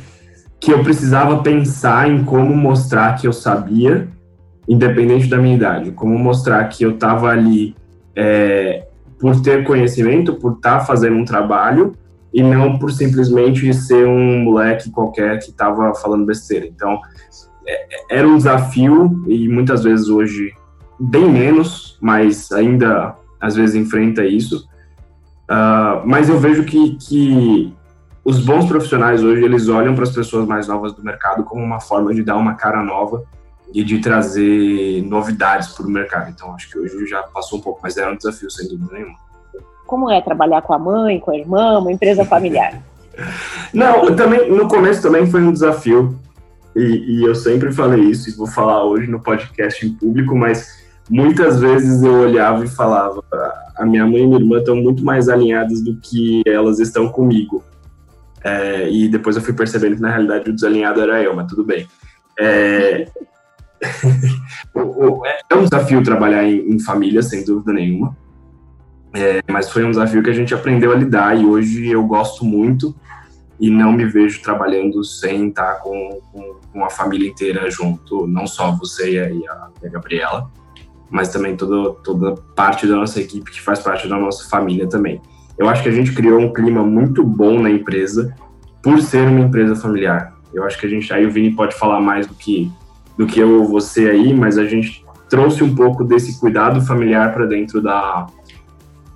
que 0.63 0.71
eu 0.71 0.81
precisava 0.81 1.43
pensar 1.43 2.09
em 2.09 2.23
como 2.23 2.55
mostrar 2.55 3.17
que 3.17 3.27
eu 3.27 3.33
sabia, 3.33 4.07
independente 4.65 5.27
da 5.27 5.37
minha 5.37 5.57
idade, 5.57 5.91
como 5.91 6.17
mostrar 6.17 6.63
que 6.69 6.85
eu 6.85 6.91
estava 6.91 7.27
ali 7.27 7.75
é, 8.15 8.87
por 9.19 9.41
ter 9.41 9.65
conhecimento, 9.65 10.35
por 10.35 10.53
estar 10.53 10.79
tá 10.79 10.85
fazendo 10.85 11.17
um 11.17 11.25
trabalho 11.25 11.93
e 12.33 12.41
não 12.41 12.79
por 12.79 12.91
simplesmente 12.91 13.71
ser 13.73 14.07
um 14.07 14.43
moleque 14.43 14.89
qualquer 14.89 15.39
que 15.39 15.51
estava 15.51 15.93
falando 15.93 16.25
besteira. 16.25 16.65
Então, 16.65 16.99
é, 17.67 18.17
era 18.17 18.27
um 18.27 18.37
desafio 18.37 19.23
e 19.27 19.47
muitas 19.47 19.83
vezes 19.83 20.09
hoje 20.09 20.53
bem 20.99 21.29
menos, 21.29 21.97
mas 22.01 22.51
ainda 22.51 23.15
às 23.39 23.55
vezes 23.55 23.75
enfrenta 23.75 24.25
isso. 24.25 24.67
Uh, 25.43 26.01
mas 26.05 26.29
eu 26.29 26.39
vejo 26.39 26.63
que, 26.63 26.95
que 26.95 27.73
os 28.23 28.39
bons 28.43 28.65
profissionais 28.65 29.21
hoje 29.21 29.43
eles 29.43 29.67
olham 29.67 29.93
para 29.93 30.03
as 30.03 30.11
pessoas 30.11 30.47
mais 30.47 30.67
novas 30.67 30.93
do 30.93 31.03
mercado 31.03 31.43
como 31.43 31.61
uma 31.61 31.79
forma 31.79 32.13
de 32.13 32.23
dar 32.23 32.37
uma 32.37 32.55
cara 32.55 32.81
nova 32.81 33.23
e 33.73 33.83
de 33.83 33.99
trazer 33.99 35.03
novidades 35.03 35.69
para 35.69 35.85
o 35.85 35.89
mercado. 35.89 36.29
Então 36.29 36.53
acho 36.55 36.69
que 36.69 36.79
hoje 36.79 37.05
já 37.05 37.21
passou 37.23 37.59
um 37.59 37.61
pouco, 37.61 37.79
mas 37.83 37.97
era 37.97 38.11
um 38.11 38.15
desafio 38.15 38.49
sem 38.49 38.67
dúvida 38.67 38.93
nenhuma. 38.93 39.17
Como 39.93 40.09
é 40.09 40.19
trabalhar 40.21 40.63
com 40.63 40.73
a 40.73 40.79
mãe, 40.79 41.19
com 41.19 41.29
a 41.29 41.37
irmã, 41.37 41.77
uma 41.77 41.91
empresa 41.91 42.25
familiar? 42.25 42.81
Não, 43.71 44.15
também 44.15 44.51
no 44.51 44.67
começo 44.67 45.03
também 45.03 45.27
foi 45.27 45.43
um 45.43 45.51
desafio 45.51 46.17
e, 46.75 47.19
e, 47.19 47.23
eu 47.23 47.35
sempre 47.35 47.71
falei 47.71 48.05
isso 48.05 48.27
e 48.27 48.33
vou 48.33 48.47
falar 48.47 48.83
hoje 48.83 49.05
no 49.05 49.19
podcast 49.19 49.85
em 49.85 49.93
público, 49.93 50.35
mas 50.35 50.83
muitas 51.07 51.59
vezes 51.59 52.01
eu 52.01 52.21
olhava 52.21 52.65
e 52.65 52.67
falava: 52.67 53.23
a 53.75 53.85
minha 53.85 54.07
mãe 54.07 54.23
e 54.23 54.25
minha 54.25 54.39
irmã 54.39 54.57
estão 54.57 54.75
muito 54.75 55.05
mais 55.05 55.29
alinhadas 55.29 55.83
do 55.83 55.95
que 55.97 56.41
elas 56.47 56.79
estão 56.79 57.07
comigo. 57.09 57.63
É, 58.43 58.89
e 58.89 59.07
depois 59.07 59.35
eu 59.35 59.43
fui 59.43 59.53
percebendo 59.53 59.97
que 59.97 60.01
na 60.01 60.09
realidade 60.09 60.49
o 60.49 60.55
desalinhado 60.55 61.01
era 61.01 61.21
eu, 61.21 61.35
mas 61.35 61.45
tudo 61.45 61.63
bem. 61.63 61.87
É, 62.39 63.07
é 65.51 65.55
um 65.55 65.65
desafio 65.65 66.03
trabalhar 66.03 66.43
em, 66.43 66.67
em 66.67 66.79
família, 66.79 67.21
sem 67.21 67.45
dúvida 67.45 67.71
nenhuma. 67.71 68.22
É, 69.15 69.41
mas 69.49 69.69
foi 69.69 69.85
um 69.85 69.91
desafio 69.91 70.23
que 70.23 70.29
a 70.29 70.33
gente 70.33 70.53
aprendeu 70.53 70.91
a 70.91 70.95
lidar 70.95 71.39
e 71.39 71.45
hoje 71.45 71.87
eu 71.87 72.03
gosto 72.03 72.43
muito 72.43 72.95
e 73.59 73.69
não 73.69 73.91
me 73.91 74.05
vejo 74.05 74.41
trabalhando 74.41 75.03
sem 75.03 75.49
estar 75.49 75.75
com, 75.75 76.19
com, 76.31 76.55
com 76.71 76.83
a 76.83 76.89
família 76.89 77.29
inteira 77.29 77.69
junto, 77.69 78.25
não 78.25 78.47
só 78.47 78.71
você 78.71 79.11
e 79.11 79.19
a, 79.19 79.29
e 79.29 79.47
a 79.47 79.89
Gabriela, 79.89 80.49
mas 81.09 81.29
também 81.29 81.55
toda, 81.55 81.93
toda 82.03 82.33
parte 82.55 82.87
da 82.87 82.95
nossa 82.95 83.21
equipe 83.21 83.51
que 83.51 83.61
faz 83.61 83.79
parte 83.79 84.07
da 84.07 84.17
nossa 84.17 84.49
família 84.49 84.87
também. 84.87 85.21
Eu 85.57 85.69
acho 85.69 85.83
que 85.83 85.89
a 85.89 85.91
gente 85.91 86.11
criou 86.11 86.39
um 86.39 86.51
clima 86.51 86.83
muito 86.83 87.23
bom 87.23 87.61
na 87.61 87.69
empresa 87.69 88.35
por 88.81 88.99
ser 88.99 89.27
uma 89.27 89.41
empresa 89.41 89.75
familiar. 89.75 90.33
Eu 90.51 90.63
acho 90.63 90.79
que 90.79 90.87
a 90.87 90.89
gente, 90.89 91.13
aí 91.13 91.25
o 91.25 91.31
Vini 91.31 91.51
pode 91.55 91.75
falar 91.75 92.01
mais 92.01 92.25
do 92.25 92.33
que, 92.33 92.71
do 93.15 93.27
que 93.27 93.39
eu 93.39 93.61
ou 93.61 93.67
você 93.67 94.09
aí, 94.09 94.33
mas 94.33 94.57
a 94.57 94.65
gente 94.65 95.05
trouxe 95.29 95.63
um 95.63 95.75
pouco 95.75 96.03
desse 96.03 96.39
cuidado 96.39 96.81
familiar 96.81 97.31
para 97.31 97.45
dentro 97.45 97.81
da 97.81 98.27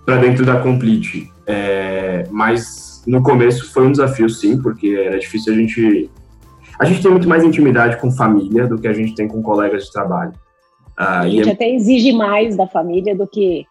para 0.08 0.16
dentro 0.16 0.46
da 0.46 0.62
Complete. 0.62 1.30
É, 1.46 2.26
mas 2.32 3.04
no 3.06 3.22
começo 3.22 3.74
foi 3.74 3.86
um 3.86 3.92
desafio, 3.92 4.30
sim, 4.30 4.62
porque 4.62 4.88
era 4.88 5.20
difícil 5.20 5.54
a 5.54 5.56
gente. 5.58 6.10
A 6.80 6.86
gente 6.86 7.02
tem 7.02 7.12
muito 7.12 7.28
mais 7.28 7.44
intimidade 7.44 7.98
com 7.98 8.10
família 8.10 8.68
do 8.68 8.78
que 8.78 8.88
a 8.88 8.94
gente 8.94 9.14
tem 9.14 9.28
com 9.28 9.42
colegas 9.42 9.84
de 9.84 9.92
trabalho. 9.92 10.32
Uh, 10.98 11.24
a 11.24 11.28
gente 11.28 11.50
é... 11.50 11.52
até 11.52 11.70
exige 11.70 12.14
mais 12.14 12.56
da 12.56 12.66
família 12.66 13.14
do 13.16 13.28
que 13.28 13.66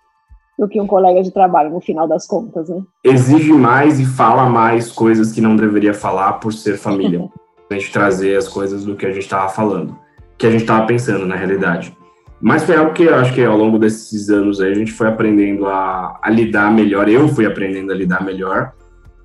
do 0.59 0.69
que 0.69 0.81
um 0.81 0.87
colega 0.87 1.23
de 1.23 1.31
trabalho, 1.31 1.71
no 1.71 1.81
final 1.81 2.09
das 2.09 2.27
contas, 2.27 2.69
né? 2.69 2.83
Exige 3.05 3.53
mais 3.53 4.01
e 4.01 4.07
fala 4.07 4.49
mais 4.49 4.91
coisas 4.91 5.33
que 5.33 5.41
não 5.41 5.55
deveria 5.55 5.93
falar 5.93 6.35
por 6.35 6.53
ser 6.53 6.79
família. 6.79 7.29
a 7.71 7.75
gente 7.75 7.93
trazer 7.93 8.37
as 8.37 8.49
coisas 8.49 8.85
do 8.85 8.95
que 8.95 9.05
a 9.05 9.13
gente 9.13 9.25
estava 9.25 9.49
falando, 9.49 9.99
que 10.39 10.47
a 10.47 10.51
gente 10.51 10.63
estava 10.63 10.87
pensando 10.87 11.27
na 11.27 11.35
realidade. 11.35 11.97
Mas 12.41 12.65
foi 12.65 12.77
algo 12.77 12.93
que 12.93 13.05
eu 13.05 13.15
acho 13.15 13.35
que 13.35 13.43
ao 13.43 13.57
longo 13.57 13.79
desses 13.79 14.29
anos 14.29 14.61
aí 14.61 14.73
a 14.73 14.75
gente 14.75 14.93
foi 14.93 15.09
aprendendo 15.09 15.67
a, 15.67 16.19
a 16.23 16.31
lidar 16.31 16.71
melhor. 16.71 17.09
Eu 17.09 17.29
fui 17.29 17.47
aprendendo 17.47 17.93
a 17.93 17.95
lidar 17.95 18.23
melhor 18.23 18.73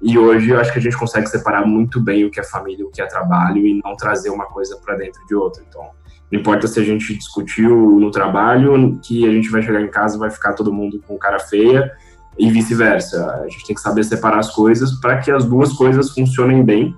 e 0.02 0.18
hoje 0.18 0.50
eu 0.50 0.60
acho 0.60 0.74
que 0.74 0.80
a 0.80 0.82
gente 0.82 0.98
consegue 0.98 1.28
separar 1.28 1.66
muito 1.66 2.02
bem 2.02 2.26
o 2.26 2.32
que 2.32 2.40
é 2.40 2.44
família, 2.44 2.86
o 2.86 2.90
que 2.90 3.02
é 3.02 3.06
trabalho 3.06 3.68
e 3.68 3.80
não 3.84 3.96
trazer 3.96 4.30
uma 4.30 4.46
coisa 4.46 4.78
para 4.84 4.96
dentro 4.96 5.24
de 5.28 5.36
outra. 5.36 5.64
Então, 5.68 5.92
não 6.32 6.40
importa 6.40 6.66
se 6.68 6.80
a 6.80 6.84
gente 6.84 7.14
discutiu 7.16 8.00
no 8.00 8.10
trabalho, 8.10 9.00
que 9.04 9.28
a 9.28 9.32
gente 9.32 9.50
vai 9.50 9.62
chegar 9.62 9.82
em 9.82 9.90
casa 9.90 10.16
e 10.16 10.20
vai 10.20 10.32
ficar 10.32 10.54
todo 10.54 10.74
mundo 10.74 11.00
com 11.06 11.18
cara 11.18 11.40
feia 11.40 11.92
e 12.40 12.50
vice-versa. 12.50 13.42
A 13.44 13.48
gente 13.48 13.68
tem 13.68 13.76
que 13.76 13.82
saber 13.82 14.04
separar 14.04 14.40
as 14.40 14.50
coisas 14.56 14.94
para 15.00 15.18
que 15.18 15.30
as 15.30 15.46
duas 15.46 15.74
coisas 15.74 16.12
funcionem 16.12 16.64
bem. 16.64 16.96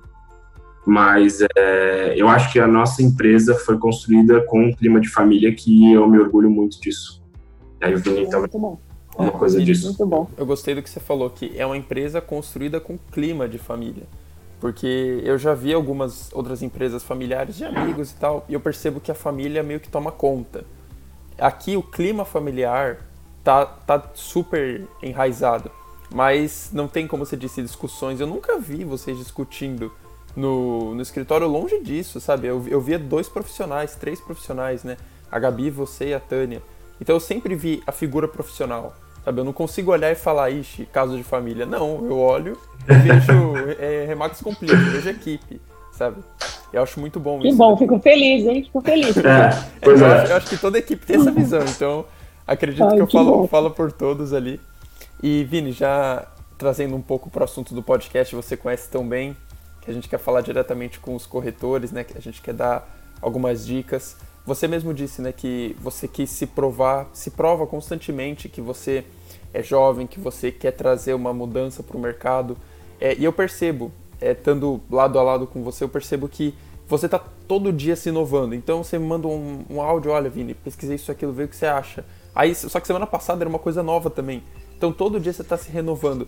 Mas 0.85 1.39
é, 1.55 2.13
eu 2.17 2.27
acho 2.27 2.51
que 2.51 2.59
a 2.59 2.67
nossa 2.67 3.01
empresa 3.01 3.55
foi 3.55 3.77
construída 3.77 4.41
com 4.41 4.65
um 4.65 4.73
clima 4.73 4.99
de 4.99 5.09
família 5.09 5.53
que 5.53 5.93
eu 5.93 6.07
me 6.07 6.19
orgulho 6.19 6.49
muito 6.49 6.79
disso. 6.81 7.23
E 7.81 7.85
aí 7.85 7.95
o 7.95 7.97
Vini 7.97 8.25
também. 8.29 8.39
Muito 8.39 8.59
bom 8.59 8.79
uma 9.17 9.31
coisa 9.31 9.61
disso. 9.61 9.87
Muito 9.87 10.05
bom. 10.05 10.29
Eu 10.37 10.45
gostei 10.45 10.75
do 10.75 10.81
que 10.81 10.89
você 10.89 10.99
falou, 10.99 11.29
que 11.29 11.53
é 11.57 11.65
uma 11.65 11.77
empresa 11.77 12.19
construída 12.21 12.79
com 12.79 12.97
clima 12.97 13.47
de 13.47 13.57
família. 13.57 14.03
Porque 14.59 15.21
eu 15.23 15.37
já 15.37 15.53
vi 15.53 15.73
algumas 15.73 16.31
outras 16.33 16.63
empresas 16.63 17.03
familiares 17.03 17.57
de 17.57 17.65
amigos 17.65 18.11
e 18.11 18.15
tal, 18.15 18.45
e 18.47 18.53
eu 18.53 18.59
percebo 18.59 18.99
que 18.99 19.11
a 19.11 19.15
família 19.15 19.61
meio 19.61 19.79
que 19.79 19.89
toma 19.89 20.11
conta. 20.11 20.63
Aqui 21.37 21.75
o 21.75 21.83
clima 21.83 22.23
familiar 22.23 22.99
tá, 23.43 23.65
tá 23.65 24.01
super 24.13 24.87
enraizado, 25.01 25.69
mas 26.13 26.69
não 26.71 26.87
tem, 26.87 27.07
como 27.07 27.25
você 27.25 27.35
disse, 27.35 27.61
discussões. 27.61 28.21
Eu 28.21 28.27
nunca 28.27 28.57
vi 28.57 28.85
vocês 28.85 29.17
discutindo 29.17 29.91
no, 30.35 30.95
no 30.95 31.01
escritório 31.01 31.47
longe 31.47 31.79
disso, 31.81 32.19
sabe? 32.19 32.47
Eu, 32.47 32.63
eu 32.67 32.81
via 32.81 32.97
dois 32.97 33.29
profissionais, 33.29 33.95
três 33.95 34.19
profissionais, 34.19 34.83
né? 34.83 34.97
A 35.31 35.39
Gabi, 35.39 35.69
você 35.69 36.09
e 36.09 36.13
a 36.13 36.19
Tânia. 36.19 36.61
Então 36.99 37.15
eu 37.15 37.19
sempre 37.19 37.55
vi 37.55 37.81
a 37.85 37.91
figura 37.91 38.27
profissional. 38.27 38.93
Sabe, 39.23 39.39
eu 39.39 39.45
não 39.45 39.53
consigo 39.53 39.91
olhar 39.91 40.11
e 40.11 40.15
falar, 40.15 40.49
ixi, 40.49 40.85
caso 40.85 41.15
de 41.15 41.23
família. 41.23 41.65
Não, 41.65 42.05
eu 42.05 42.19
olho 42.19 42.57
e 42.89 42.93
vejo 42.93 43.53
é, 43.79 44.05
Remax 44.05 44.41
Complete, 44.41 44.75
vejo 44.75 45.09
equipe, 45.09 45.61
sabe? 45.93 46.17
Eu 46.73 46.83
acho 46.83 46.99
muito 46.99 47.19
bom 47.19 47.39
que 47.39 47.47
isso. 47.47 47.55
Que 47.55 47.63
bom, 47.63 47.71
né? 47.71 47.77
fico 47.77 47.99
feliz, 47.99 48.45
hein? 48.45 48.63
Fico 48.63 48.81
feliz. 48.81 49.15
É, 49.17 49.49
pois 49.81 50.01
eu, 50.01 50.07
é. 50.07 50.21
acho, 50.21 50.31
eu 50.31 50.37
acho 50.37 50.49
que 50.49 50.57
toda 50.57 50.77
equipe 50.77 51.05
tem 51.05 51.15
essa 51.17 51.31
visão, 51.31 51.63
então 51.63 52.05
acredito 52.45 52.83
Ai, 52.83 52.95
que 52.95 53.01
eu 53.01 53.07
que 53.07 53.13
falo, 53.13 53.47
falo 53.47 53.71
por 53.71 53.91
todos 53.91 54.33
ali. 54.33 54.59
E 55.21 55.45
Vini, 55.45 55.71
já 55.71 56.27
trazendo 56.57 56.95
um 56.95 57.01
pouco 57.01 57.29
para 57.29 57.41
o 57.41 57.43
assunto 57.45 57.73
do 57.73 57.81
podcast, 57.81 58.35
você 58.35 58.57
conhece 58.57 58.89
tão 58.89 59.07
bem, 59.07 59.37
que 59.83 59.91
a 59.91 59.93
gente 59.93 60.07
quer 60.07 60.17
falar 60.17 60.41
diretamente 60.41 60.99
com 60.99 61.15
os 61.15 61.25
corretores, 61.25 61.91
né? 61.91 62.03
Que 62.03 62.17
a 62.17 62.21
gente 62.21 62.41
quer 62.41 62.53
dar 62.53 62.87
algumas 63.21 63.65
dicas. 63.65 64.15
Você 64.45 64.67
mesmo 64.67 64.93
disse, 64.93 65.21
né, 65.21 65.31
que 65.31 65.75
você 65.79 66.05
quis 66.05 66.29
se 66.29 66.45
provar, 66.45 67.09
se 67.13 67.31
prova 67.31 67.65
constantemente 67.65 68.49
que 68.49 68.59
você 68.59 69.05
é 69.53 69.63
jovem, 69.63 70.05
que 70.05 70.19
você 70.19 70.51
quer 70.51 70.71
trazer 70.71 71.13
uma 71.13 71.33
mudança 71.33 71.81
para 71.81 71.95
o 71.95 71.99
mercado. 71.99 72.57
É, 72.99 73.15
e 73.15 73.23
eu 73.23 73.31
percebo, 73.31 73.91
é, 74.19 74.31
estando 74.31 74.81
lado 74.91 75.17
a 75.17 75.23
lado 75.23 75.47
com 75.47 75.63
você, 75.63 75.83
eu 75.83 75.89
percebo 75.89 76.27
que 76.27 76.53
você 76.87 77.05
está 77.05 77.19
todo 77.47 77.71
dia 77.71 77.95
se 77.95 78.09
inovando. 78.09 78.53
Então 78.53 78.83
você 78.83 78.99
me 78.99 79.05
manda 79.05 79.27
um, 79.27 79.63
um 79.69 79.81
áudio, 79.81 80.11
olha, 80.11 80.29
Vini, 80.29 80.53
pesquisei 80.53 80.95
isso, 80.95 81.11
aquilo, 81.11 81.31
vê 81.31 81.43
o 81.45 81.47
que 81.47 81.55
você 81.55 81.65
acha. 81.65 82.03
Aí, 82.35 82.53
só 82.53 82.79
que 82.79 82.87
semana 82.87 83.07
passada 83.07 83.43
era 83.43 83.49
uma 83.49 83.59
coisa 83.59 83.81
nova 83.81 84.09
também. 84.09 84.43
Então 84.77 84.91
todo 84.91 85.19
dia 85.19 85.31
você 85.31 85.41
está 85.41 85.55
se 85.55 85.71
renovando. 85.71 86.27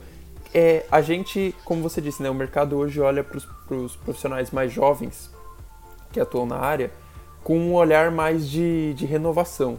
É, 0.57 0.85
a 0.89 1.01
gente, 1.01 1.53
como 1.65 1.83
você 1.83 1.99
disse, 1.99 2.23
né, 2.23 2.29
o 2.29 2.33
mercado 2.33 2.77
hoje 2.77 3.01
olha 3.01 3.21
para 3.21 3.75
os 3.75 3.97
profissionais 3.97 4.51
mais 4.51 4.71
jovens 4.71 5.29
que 6.13 6.19
atuam 6.19 6.45
na 6.45 6.55
área 6.55 6.91
com 7.43 7.59
um 7.59 7.73
olhar 7.73 8.09
mais 8.09 8.49
de, 8.49 8.93
de 8.93 9.05
renovação. 9.05 9.77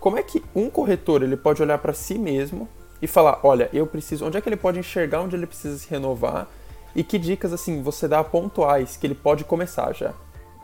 Como 0.00 0.18
é 0.18 0.22
que 0.24 0.42
um 0.56 0.68
corretor 0.68 1.22
ele 1.22 1.36
pode 1.36 1.62
olhar 1.62 1.78
para 1.78 1.92
si 1.92 2.18
mesmo 2.18 2.68
e 3.00 3.06
falar, 3.06 3.38
olha, 3.44 3.70
eu 3.72 3.86
preciso, 3.86 4.26
onde 4.26 4.36
é 4.36 4.40
que 4.40 4.48
ele 4.48 4.56
pode 4.56 4.80
enxergar 4.80 5.20
onde 5.20 5.36
ele 5.36 5.46
precisa 5.46 5.78
se 5.78 5.88
renovar 5.88 6.48
e 6.96 7.04
que 7.04 7.16
dicas 7.16 7.52
assim 7.52 7.80
você 7.80 8.08
dá 8.08 8.24
pontuais 8.24 8.96
que 8.96 9.06
ele 9.06 9.14
pode 9.14 9.44
começar 9.44 9.94
já? 9.94 10.12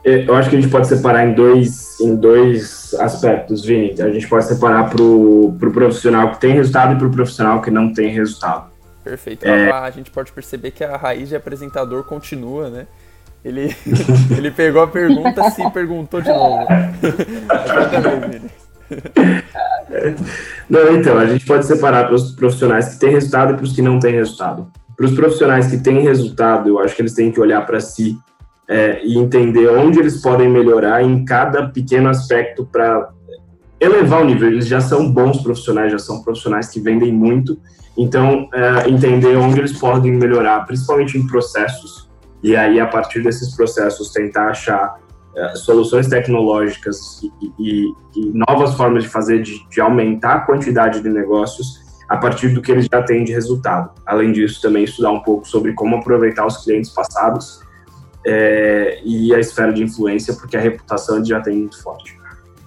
Eu 0.02 0.34
acho 0.34 0.50
que 0.50 0.56
a 0.56 0.60
gente 0.60 0.70
pode 0.70 0.88
separar 0.88 1.28
em 1.28 1.32
dois, 1.32 2.00
em 2.00 2.16
dois 2.16 2.92
aspectos, 2.94 3.64
Vini. 3.64 3.94
A 4.02 4.10
gente 4.10 4.28
pode 4.28 4.46
separar 4.46 4.90
para 4.90 5.00
o 5.00 5.56
pro 5.60 5.70
profissional 5.70 6.32
que 6.32 6.40
tem 6.40 6.54
resultado 6.54 6.94
e 6.94 6.98
para 6.98 7.06
o 7.06 7.10
profissional 7.10 7.62
que 7.62 7.70
não 7.70 7.92
tem 7.92 8.10
resultado. 8.10 8.73
Perfeito. 9.04 9.46
É... 9.46 9.70
A 9.70 9.90
gente 9.90 10.10
pode 10.10 10.32
perceber 10.32 10.70
que 10.70 10.82
a 10.82 10.96
raiz 10.96 11.28
de 11.28 11.36
apresentador 11.36 12.02
continua, 12.04 12.70
né? 12.70 12.86
Ele, 13.44 13.76
ele 14.36 14.50
pegou 14.50 14.82
a 14.82 14.86
pergunta 14.86 15.42
e 15.58 15.70
perguntou 15.70 16.22
de 16.22 16.30
novo. 16.30 16.66
não, 20.68 20.96
então, 20.96 21.18
a 21.18 21.26
gente 21.26 21.44
pode 21.44 21.66
separar 21.66 22.06
para 22.06 22.14
os 22.14 22.32
profissionais 22.32 22.94
que 22.94 23.00
têm 23.00 23.10
resultado 23.10 23.52
e 23.52 23.56
para 23.56 23.64
os 23.64 23.74
que 23.74 23.82
não 23.82 23.98
têm 23.98 24.14
resultado. 24.14 24.72
Para 24.96 25.06
os 25.06 25.14
profissionais 25.14 25.66
que 25.66 25.76
têm 25.76 26.00
resultado, 26.00 26.70
eu 26.70 26.78
acho 26.78 26.96
que 26.96 27.02
eles 27.02 27.12
têm 27.12 27.30
que 27.30 27.38
olhar 27.38 27.66
para 27.66 27.80
si 27.80 28.16
é, 28.66 29.04
e 29.04 29.18
entender 29.18 29.68
onde 29.68 29.98
eles 29.98 30.22
podem 30.22 30.48
melhorar 30.48 31.02
em 31.02 31.22
cada 31.24 31.68
pequeno 31.68 32.08
aspecto 32.08 32.64
para 32.64 33.10
elevar 33.84 34.22
o 34.22 34.24
nível. 34.24 34.48
Eles 34.48 34.66
já 34.66 34.80
são 34.80 35.10
bons 35.10 35.42
profissionais, 35.42 35.92
já 35.92 35.98
são 35.98 36.22
profissionais 36.22 36.68
que 36.68 36.80
vendem 36.80 37.12
muito, 37.12 37.58
então 37.96 38.48
é, 38.52 38.88
entender 38.88 39.36
onde 39.36 39.60
eles 39.60 39.72
podem 39.72 40.12
melhorar, 40.12 40.66
principalmente 40.66 41.16
em 41.18 41.26
processos 41.26 42.04
e 42.44 42.54
aí, 42.54 42.78
a 42.78 42.86
partir 42.86 43.22
desses 43.22 43.56
processos, 43.56 44.12
tentar 44.12 44.48
achar 44.48 45.00
uh, 45.34 45.56
soluções 45.56 46.06
tecnológicas 46.08 47.22
e, 47.22 47.52
e, 47.58 47.92
e, 48.14 48.32
novas 48.34 48.74
formas 48.74 49.04
de 49.04 49.08
fazer, 49.08 49.40
de, 49.40 49.66
de, 49.70 49.80
aumentar 49.80 50.34
a 50.34 50.40
quantidade 50.40 51.00
de 51.00 51.08
negócios 51.08 51.82
a 52.06 52.18
partir 52.18 52.48
do 52.48 52.60
que 52.60 52.70
eles 52.70 52.86
já 52.92 53.02
têm 53.02 53.24
de 53.24 53.32
resultado. 53.32 53.92
Além 54.04 54.30
disso, 54.30 54.60
também 54.60 54.84
estudar 54.84 55.10
um 55.10 55.20
pouco 55.20 55.48
sobre 55.48 55.72
como 55.72 55.96
aproveitar 55.96 56.44
os 56.44 56.62
clientes 56.62 56.90
passados 56.90 57.60
é, 58.26 59.00
e 59.02 59.34
a 59.34 59.40
esfera 59.40 59.72
de 59.72 59.82
influência, 59.82 60.34
porque 60.34 60.54
a 60.54 60.60
reputação 60.60 61.24
já 61.24 61.40
tem 61.40 61.56
muito 61.56 61.82
forte. 61.82 62.14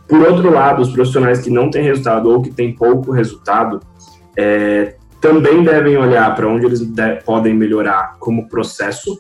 Por 0.08 0.22
outro 0.22 0.52
lado, 0.52 0.82
os 0.82 0.90
profissionais 0.90 1.40
que 1.40 1.50
não 1.50 1.70
têm 1.70 1.84
resultado 1.84 2.30
ou 2.30 2.42
que 2.42 2.52
têm 2.52 2.74
pouco 2.74 3.12
resultado, 3.12 3.80
é, 4.38 4.96
também 5.20 5.64
devem 5.64 5.98
olhar 5.98 6.34
para 6.36 6.48
onde 6.48 6.66
eles 6.66 6.82
podem 7.26 7.54
melhorar 7.54 8.16
como 8.20 8.48
processo 8.48 9.20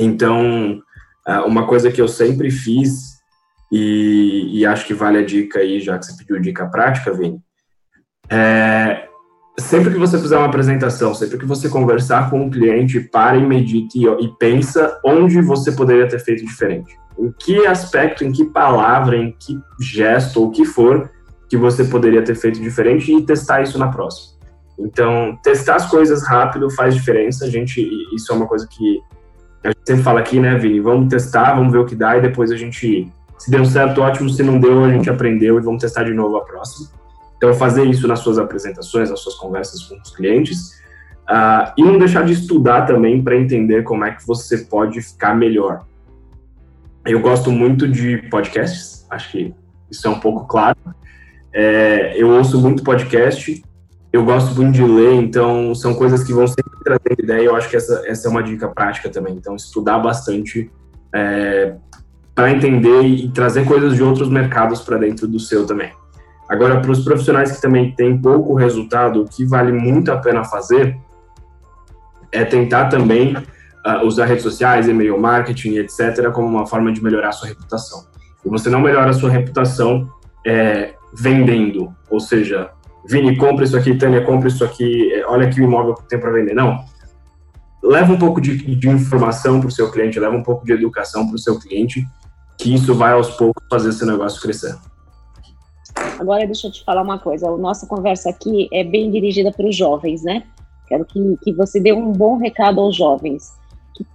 então, 0.00 0.82
ah, 1.26 1.44
uma 1.44 1.66
coisa 1.66 1.90
que 1.90 2.00
eu 2.00 2.08
sempre 2.08 2.50
fiz, 2.50 3.20
e, 3.70 4.60
e, 4.60 4.66
acho 4.66 4.86
que 4.86 4.94
vale 4.94 5.18
a 5.18 5.24
dica 5.24 5.60
aí, 5.60 5.78
já 5.78 5.98
que 5.98 6.06
você 6.06 6.16
pediu 6.16 6.40
dica 6.40 6.66
prática, 6.66 7.12
Vini, 7.12 7.38
é, 8.28 9.06
sempre 9.58 9.92
que 9.92 9.98
você 9.98 10.18
fizer 10.18 10.36
uma 10.36 10.46
apresentação, 10.46 11.14
sempre 11.14 11.38
que 11.38 11.44
você 11.44 11.68
conversar 11.68 12.30
com 12.30 12.40
um 12.40 12.50
cliente, 12.50 12.98
para 12.98 13.36
e 13.36 13.46
medite 13.46 13.98
e, 13.98 14.06
e 14.06 14.28
pensa 14.38 14.98
onde 15.04 15.40
você 15.40 15.70
poderia 15.70 16.08
ter 16.08 16.18
feito 16.18 16.44
diferente. 16.44 16.98
Em 17.20 17.32
que 17.38 17.66
aspecto, 17.66 18.24
em 18.24 18.32
que 18.32 18.46
palavra, 18.46 19.16
em 19.16 19.36
que 19.38 19.60
gesto 19.78 20.40
ou 20.40 20.48
o 20.48 20.50
que 20.50 20.64
for 20.64 21.10
que 21.50 21.56
você 21.56 21.84
poderia 21.84 22.22
ter 22.22 22.36
feito 22.36 22.60
diferente 22.60 23.12
e 23.12 23.22
testar 23.22 23.60
isso 23.60 23.76
na 23.76 23.88
próxima. 23.88 24.38
Então, 24.78 25.36
testar 25.42 25.74
as 25.76 25.90
coisas 25.90 26.26
rápido 26.26 26.70
faz 26.70 26.94
diferença. 26.94 27.44
A 27.44 27.50
gente, 27.50 27.86
isso 28.14 28.32
é 28.32 28.36
uma 28.36 28.46
coisa 28.46 28.66
que 28.70 29.00
a 29.64 29.68
gente 29.68 29.80
sempre 29.84 30.02
fala 30.02 30.20
aqui, 30.20 30.40
né, 30.40 30.56
Vini? 30.56 30.80
Vamos 30.80 31.08
testar, 31.08 31.54
vamos 31.54 31.72
ver 31.72 31.78
o 31.78 31.84
que 31.84 31.94
dá 31.94 32.16
e 32.16 32.22
depois 32.22 32.50
a 32.50 32.56
gente, 32.56 33.12
se 33.36 33.50
deu 33.50 33.64
certo, 33.64 34.00
ótimo. 34.00 34.30
Se 34.30 34.42
não 34.42 34.58
deu, 34.58 34.84
a 34.84 34.90
gente 34.90 35.10
aprendeu 35.10 35.58
e 35.58 35.60
vamos 35.60 35.82
testar 35.82 36.04
de 36.04 36.14
novo 36.14 36.36
a 36.36 36.44
próxima. 36.44 36.88
Então, 37.36 37.52
fazer 37.52 37.84
isso 37.84 38.06
nas 38.06 38.20
suas 38.20 38.38
apresentações, 38.38 39.10
nas 39.10 39.20
suas 39.20 39.34
conversas 39.34 39.82
com 39.82 39.96
os 40.00 40.14
clientes. 40.14 40.80
Uh, 41.28 41.72
e 41.76 41.82
não 41.82 41.98
deixar 41.98 42.24
de 42.24 42.32
estudar 42.32 42.86
também 42.86 43.22
para 43.22 43.36
entender 43.36 43.82
como 43.82 44.04
é 44.04 44.12
que 44.12 44.26
você 44.26 44.58
pode 44.58 45.00
ficar 45.02 45.34
melhor. 45.34 45.84
Eu 47.06 47.20
gosto 47.20 47.50
muito 47.50 47.88
de 47.88 48.18
podcasts, 48.28 49.06
acho 49.10 49.32
que 49.32 49.54
isso 49.90 50.06
é 50.06 50.10
um 50.10 50.20
pouco 50.20 50.46
claro. 50.46 50.78
É, 51.52 52.12
eu 52.16 52.30
ouço 52.30 52.60
muito 52.60 52.82
podcast 52.82 53.62
eu 54.12 54.24
gosto 54.24 54.54
muito 54.56 54.74
de 54.74 54.84
ler, 54.84 55.14
então 55.14 55.72
são 55.74 55.94
coisas 55.94 56.24
que 56.24 56.32
vão 56.32 56.46
sempre 56.46 56.72
trazendo 56.84 57.22
ideia. 57.22 57.44
Eu 57.44 57.54
acho 57.54 57.68
que 57.70 57.76
essa, 57.76 58.02
essa 58.06 58.26
é 58.26 58.30
uma 58.30 58.42
dica 58.42 58.68
prática 58.68 59.08
também. 59.08 59.34
Então, 59.34 59.54
estudar 59.54 60.00
bastante 60.00 60.70
é, 61.14 61.74
para 62.34 62.50
entender 62.50 63.02
e 63.02 63.28
trazer 63.28 63.64
coisas 63.64 63.94
de 63.94 64.02
outros 64.02 64.28
mercados 64.28 64.80
para 64.80 64.98
dentro 64.98 65.28
do 65.28 65.38
seu 65.38 65.64
também. 65.64 65.92
Agora, 66.48 66.80
para 66.80 66.90
os 66.90 67.04
profissionais 67.04 67.52
que 67.52 67.62
também 67.62 67.92
têm 67.92 68.20
pouco 68.20 68.54
resultado, 68.54 69.22
o 69.22 69.28
que 69.28 69.44
vale 69.44 69.70
muito 69.70 70.10
a 70.10 70.16
pena 70.16 70.42
fazer 70.42 70.96
é 72.32 72.44
tentar 72.44 72.88
também 72.88 73.36
uh, 73.86 74.06
usar 74.06 74.26
redes 74.26 74.42
sociais, 74.42 74.88
e-mail 74.88 75.18
marketing, 75.18 75.76
etc., 75.76 76.30
como 76.32 76.48
uma 76.48 76.66
forma 76.66 76.92
de 76.92 77.02
melhorar 77.02 77.30
a 77.30 77.32
sua 77.32 77.48
reputação. 77.48 78.06
E 78.44 78.48
você 78.48 78.70
não 78.70 78.80
melhora 78.80 79.10
a 79.10 79.14
sua 79.14 79.30
reputação 79.30 80.08
é, 80.46 80.94
vendendo, 81.14 81.94
ou 82.10 82.20
seja, 82.20 82.70
Vini, 83.06 83.36
compra 83.36 83.64
isso 83.64 83.76
aqui, 83.76 83.96
Tânia, 83.96 84.24
compra 84.24 84.48
isso 84.48 84.64
aqui, 84.64 85.12
é, 85.12 85.26
olha 85.26 85.48
aqui 85.48 85.60
o 85.60 85.64
imóvel 85.64 85.94
que 85.94 86.08
tem 86.08 86.18
para 86.18 86.30
vender. 86.30 86.54
Não. 86.54 86.84
Leva 87.82 88.12
um 88.12 88.18
pouco 88.18 88.40
de, 88.40 88.56
de 88.76 88.88
informação 88.88 89.58
para 89.58 89.68
o 89.68 89.70
seu 89.70 89.90
cliente, 89.90 90.20
leva 90.20 90.36
um 90.36 90.42
pouco 90.42 90.64
de 90.64 90.72
educação 90.72 91.26
para 91.26 91.34
o 91.34 91.38
seu 91.38 91.58
cliente, 91.58 92.06
que 92.58 92.74
isso 92.74 92.94
vai 92.94 93.12
aos 93.12 93.30
poucos 93.30 93.64
fazer 93.70 93.92
seu 93.92 94.06
negócio 94.06 94.40
crescer. 94.40 94.76
Agora, 96.18 96.44
deixa 96.44 96.66
eu 96.66 96.72
te 96.72 96.84
falar 96.84 97.02
uma 97.02 97.18
coisa. 97.18 97.48
A 97.48 97.56
nossa 97.56 97.86
conversa 97.86 98.28
aqui 98.28 98.68
é 98.72 98.84
bem 98.84 99.10
dirigida 99.10 99.50
para 99.50 99.66
os 99.66 99.74
jovens, 99.74 100.22
né? 100.22 100.44
Quero 100.86 101.04
que, 101.06 101.38
que 101.42 101.52
você 101.54 101.80
dê 101.80 101.92
um 101.92 102.12
bom 102.12 102.36
recado 102.36 102.80
aos 102.80 102.94
jovens. 102.94 103.54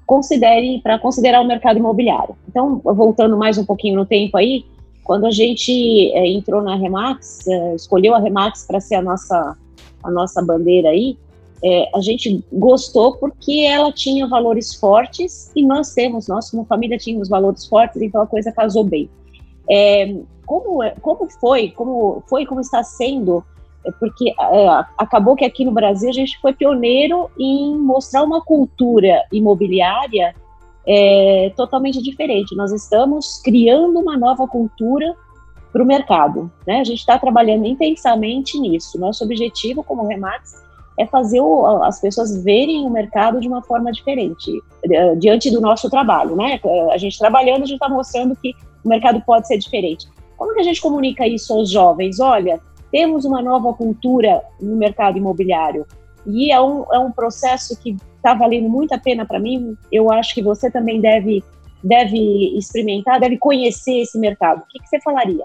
Considere, 0.06 0.80
para 0.82 1.00
considerar 1.00 1.42
o 1.42 1.48
mercado 1.48 1.80
imobiliário. 1.80 2.36
Então, 2.48 2.80
voltando 2.84 3.38
mais 3.38 3.58
um 3.58 3.66
pouquinho 3.66 3.96
no 3.96 4.06
tempo 4.06 4.38
aí, 4.38 4.66
quando 5.04 5.26
a 5.26 5.32
gente 5.32 6.12
é, 6.14 6.28
entrou 6.28 6.62
na 6.62 6.76
Remax, 6.76 7.48
é, 7.48 7.76
escolheu 7.76 8.14
a 8.16 8.20
Remax 8.20 8.66
para 8.66 8.80
ser 8.80 8.96
a 8.96 9.02
nossa, 9.02 9.58
a 10.04 10.12
nossa 10.12 10.42
bandeira 10.44 10.90
aí, 10.90 11.18
é, 11.64 11.90
a 11.96 12.02
gente 12.02 12.44
gostou 12.52 13.16
porque 13.18 13.66
ela 13.68 13.92
tinha 13.92 14.28
valores 14.28 14.76
fortes 14.76 15.52
e 15.56 15.64
nós 15.64 15.94
temos, 15.94 16.28
nós 16.28 16.50
como 16.52 16.66
família 16.66 16.98
tínhamos 16.98 17.30
valores 17.30 17.66
fortes, 17.66 18.02
então 18.02 18.22
a 18.22 18.28
coisa 18.28 18.52
casou 18.52 18.84
bem. 18.84 19.10
É, 19.70 20.16
como, 20.46 20.84
é, 20.84 20.92
como 21.02 21.28
foi, 21.40 21.72
como 21.72 22.24
foi, 22.28 22.46
como 22.46 22.62
está 22.62 22.84
sendo, 22.84 23.44
é, 23.86 23.92
porque 24.00 24.34
acabou 24.98 25.36
que 25.36 25.46
aqui 25.46 25.63
no 25.63 25.72
Brasil 25.72 26.10
a 26.10 26.13
gente 26.13 26.39
foi 26.39 26.54
pioneiro 26.54 27.30
em 27.39 27.77
mostrar 27.77 28.24
uma 28.24 28.42
cultura 28.42 29.24
imobiliária 29.32 30.34
é 30.88 31.51
totalmente 31.56 32.01
diferente. 32.01 32.56
Nós 32.56 32.72
estamos 32.72 33.41
criando 33.43 34.00
uma 34.00 34.17
nova 34.17 34.48
cultura 34.48 35.15
para 35.71 35.84
o 35.84 35.86
mercado. 35.86 36.52
Né? 36.65 36.80
A 36.80 36.84
gente 36.84 37.00
está 37.00 37.17
trabalhando 37.17 37.65
intensamente 37.65 38.60
nisso. 38.60 39.00
Nosso 39.00 39.24
objetivo 39.24 39.84
como 39.84 40.08
Remax 40.08 40.63
é 40.98 41.06
fazer 41.06 41.41
o, 41.41 41.84
as 41.84 42.00
pessoas 42.00 42.41
verem 42.43 42.86
o 42.86 42.89
mercado 42.89 43.41
de 43.41 43.48
uma 43.48 43.62
forma 43.62 43.91
diferente, 43.91 44.52
eh, 44.89 45.15
diante 45.15 45.52
do 45.52 45.60
nosso 45.60 45.89
trabalho. 45.89 46.36
Né? 46.36 46.60
A 46.91 46.98
gente 46.98 47.17
trabalhando, 47.17 47.63
a 47.63 47.65
gente 47.65 47.74
está 47.74 47.89
mostrando 47.89 48.36
que 48.36 48.54
o 48.84 48.88
mercado 48.88 49.21
pode 49.26 49.48
ser 49.48 49.58
diferente. 49.58 50.08
Como 50.38 50.54
que 50.54 50.62
a 50.62 50.63
gente 50.63 50.80
comunica 50.80 51.28
isso 51.28 51.54
aos 51.54 51.69
jovens? 51.69 52.19
Olha, 52.19 52.62
temos 52.95 53.25
uma 53.25 53.41
nova 53.41 53.73
cultura 53.73 54.41
no 54.58 54.77
mercado 54.77 55.17
imobiliário. 55.17 55.86
E 56.25 56.49
é 56.49 56.62
um, 56.62 56.86
é 56.93 56.97
um 56.97 57.12
processo 57.12 57.77
que 57.77 57.97
está 58.15 58.34
valendo 58.34 58.69
muito 58.69 58.93
a 58.93 58.97
pena 58.97 59.25
para 59.25 59.38
mim. 59.38 59.75
Eu 59.91 60.10
acho 60.10 60.34
que 60.34 60.41
você 60.41 60.71
também 60.71 61.01
deve, 61.01 61.43
deve 61.84 62.58
experimentar, 62.58 63.19
deve 63.19 63.38
conhecer 63.38 63.99
esse 63.99 64.17
mercado. 64.17 64.60
O 64.60 64.65
que, 64.69 64.79
que 64.79 64.88
você 64.88 65.01
falaria? 65.01 65.43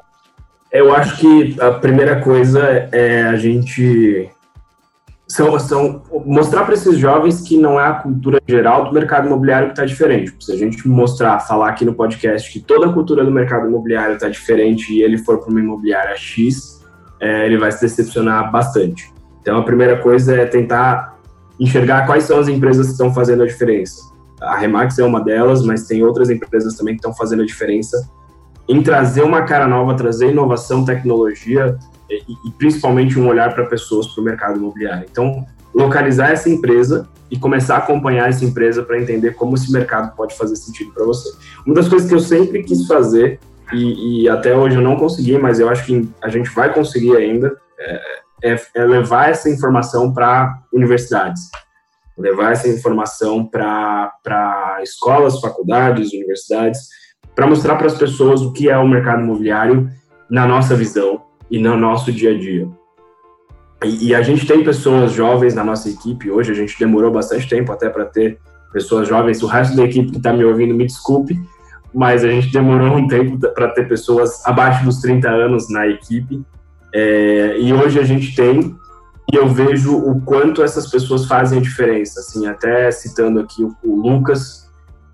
Eu 0.70 0.94
acho 0.94 1.16
que 1.18 1.60
a 1.60 1.72
primeira 1.72 2.22
coisa 2.22 2.88
é 2.92 3.22
a 3.22 3.34
gente 3.34 4.30
são, 5.26 5.58
são 5.58 6.04
mostrar 6.24 6.64
para 6.64 6.74
esses 6.74 6.96
jovens 6.98 7.40
que 7.40 7.56
não 7.56 7.80
é 7.80 7.88
a 7.88 7.94
cultura 7.94 8.40
geral 8.46 8.84
do 8.84 8.92
mercado 8.92 9.26
imobiliário 9.26 9.66
que 9.66 9.72
está 9.72 9.84
diferente. 9.84 10.32
Se 10.38 10.52
a 10.52 10.56
gente 10.56 10.86
mostrar, 10.86 11.40
falar 11.40 11.70
aqui 11.70 11.84
no 11.84 11.94
podcast 11.94 12.48
que 12.52 12.60
toda 12.60 12.86
a 12.86 12.92
cultura 12.92 13.24
do 13.24 13.30
mercado 13.32 13.66
imobiliário 13.66 14.14
está 14.14 14.28
diferente 14.28 14.94
e 14.94 15.02
ele 15.02 15.18
for 15.18 15.38
para 15.38 15.50
uma 15.50 15.58
imobiliária 15.58 16.16
X, 16.16 16.79
é, 17.20 17.46
ele 17.46 17.58
vai 17.58 17.70
se 17.70 17.80
decepcionar 17.80 18.50
bastante. 18.50 19.12
Então, 19.42 19.58
a 19.58 19.62
primeira 19.62 19.98
coisa 19.98 20.34
é 20.34 20.46
tentar 20.46 21.18
enxergar 21.58 22.06
quais 22.06 22.24
são 22.24 22.38
as 22.38 22.48
empresas 22.48 22.86
que 22.86 22.92
estão 22.92 23.12
fazendo 23.12 23.42
a 23.42 23.46
diferença. 23.46 24.10
A 24.40 24.56
Remax 24.56 24.98
é 24.98 25.04
uma 25.04 25.22
delas, 25.22 25.62
mas 25.62 25.86
tem 25.86 26.02
outras 26.02 26.30
empresas 26.30 26.74
também 26.76 26.94
que 26.94 27.00
estão 27.00 27.14
fazendo 27.14 27.42
a 27.42 27.46
diferença 27.46 28.08
em 28.68 28.82
trazer 28.82 29.22
uma 29.22 29.42
cara 29.42 29.66
nova, 29.66 29.94
trazer 29.94 30.30
inovação, 30.30 30.84
tecnologia 30.84 31.76
e, 32.08 32.48
e 32.48 32.50
principalmente 32.52 33.18
um 33.18 33.28
olhar 33.28 33.52
para 33.54 33.66
pessoas 33.66 34.06
para 34.06 34.22
o 34.22 34.24
mercado 34.24 34.58
imobiliário. 34.58 35.06
Então, 35.10 35.44
localizar 35.74 36.30
essa 36.30 36.48
empresa 36.48 37.08
e 37.30 37.38
começar 37.38 37.76
a 37.76 37.78
acompanhar 37.78 38.28
essa 38.28 38.44
empresa 38.44 38.82
para 38.82 39.00
entender 39.00 39.34
como 39.34 39.54
esse 39.54 39.70
mercado 39.70 40.14
pode 40.16 40.36
fazer 40.36 40.56
sentido 40.56 40.92
para 40.92 41.04
você. 41.04 41.30
Uma 41.66 41.74
das 41.74 41.88
coisas 41.88 42.08
que 42.08 42.14
eu 42.14 42.20
sempre 42.20 42.62
quis 42.62 42.86
fazer 42.86 43.38
e, 43.72 44.24
e, 44.24 44.28
até 44.28 44.54
hoje 44.54 44.76
eu 44.76 44.82
não 44.82 44.96
consegui, 44.96 45.38
mas 45.38 45.60
eu 45.60 45.68
acho 45.68 45.84
que 45.84 46.08
a 46.22 46.28
gente 46.28 46.50
vai 46.50 46.72
conseguir 46.72 47.16
ainda, 47.16 47.54
é, 47.78 48.00
é, 48.42 48.60
é 48.74 48.84
levar 48.84 49.30
essa 49.30 49.48
informação 49.48 50.12
para 50.12 50.58
universidades, 50.72 51.50
levar 52.16 52.52
essa 52.52 52.68
informação 52.68 53.46
para 53.46 54.78
escolas, 54.82 55.40
faculdades, 55.40 56.12
universidades, 56.12 56.80
para 57.34 57.46
mostrar 57.46 57.76
para 57.76 57.86
as 57.86 57.96
pessoas 57.96 58.42
o 58.42 58.52
que 58.52 58.68
é 58.68 58.76
o 58.76 58.88
mercado 58.88 59.22
imobiliário 59.22 59.88
na 60.28 60.46
nossa 60.46 60.74
visão 60.74 61.22
e 61.50 61.58
no 61.58 61.76
nosso 61.76 62.12
dia 62.12 62.30
a 62.30 62.38
dia. 62.38 62.68
E, 63.84 64.08
e 64.08 64.14
a 64.14 64.22
gente 64.22 64.46
tem 64.46 64.62
pessoas 64.62 65.12
jovens 65.12 65.54
na 65.54 65.64
nossa 65.64 65.88
equipe 65.88 66.30
hoje, 66.30 66.52
a 66.52 66.54
gente 66.54 66.78
demorou 66.78 67.10
bastante 67.10 67.48
tempo 67.48 67.72
até 67.72 67.88
para 67.88 68.04
ter 68.04 68.38
pessoas 68.72 69.08
jovens. 69.08 69.42
O 69.42 69.46
resto 69.46 69.76
da 69.76 69.84
equipe 69.84 70.10
que 70.10 70.18
está 70.18 70.32
me 70.32 70.44
ouvindo, 70.44 70.74
me 70.74 70.86
desculpe, 70.86 71.40
mas 71.92 72.24
a 72.24 72.28
gente 72.28 72.52
demorou 72.52 72.96
um 72.96 73.06
tempo 73.08 73.38
para 73.54 73.68
ter 73.68 73.88
pessoas 73.88 74.44
abaixo 74.46 74.84
dos 74.84 75.00
30 75.00 75.28
anos 75.28 75.70
na 75.70 75.86
equipe 75.86 76.44
é, 76.92 77.58
e 77.58 77.72
hoje 77.72 77.98
a 77.98 78.04
gente 78.04 78.34
tem, 78.34 78.76
e 79.32 79.36
eu 79.36 79.48
vejo 79.48 79.96
o 79.96 80.20
quanto 80.22 80.62
essas 80.62 80.90
pessoas 80.90 81.26
fazem 81.26 81.58
a 81.58 81.62
diferença. 81.62 82.20
Assim, 82.20 82.46
até 82.46 82.90
citando 82.90 83.40
aqui 83.40 83.62
o, 83.62 83.76
o 83.84 83.96
Lucas, 83.96 84.68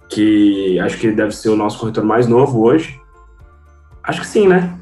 que 0.09 0.79
acho 0.81 0.99
que 0.99 1.09
ele 1.09 1.17
deve 1.17 1.33
ser 1.33 1.51
o 1.51 1.57
nosso 1.57 1.79
corretor 1.79 2.05
mais 2.05 2.27
novo 2.27 2.63
hoje. 2.63 3.01
Acho 4.03 4.21
que 4.21 4.27
sim, 4.27 4.49
né? 4.49 4.79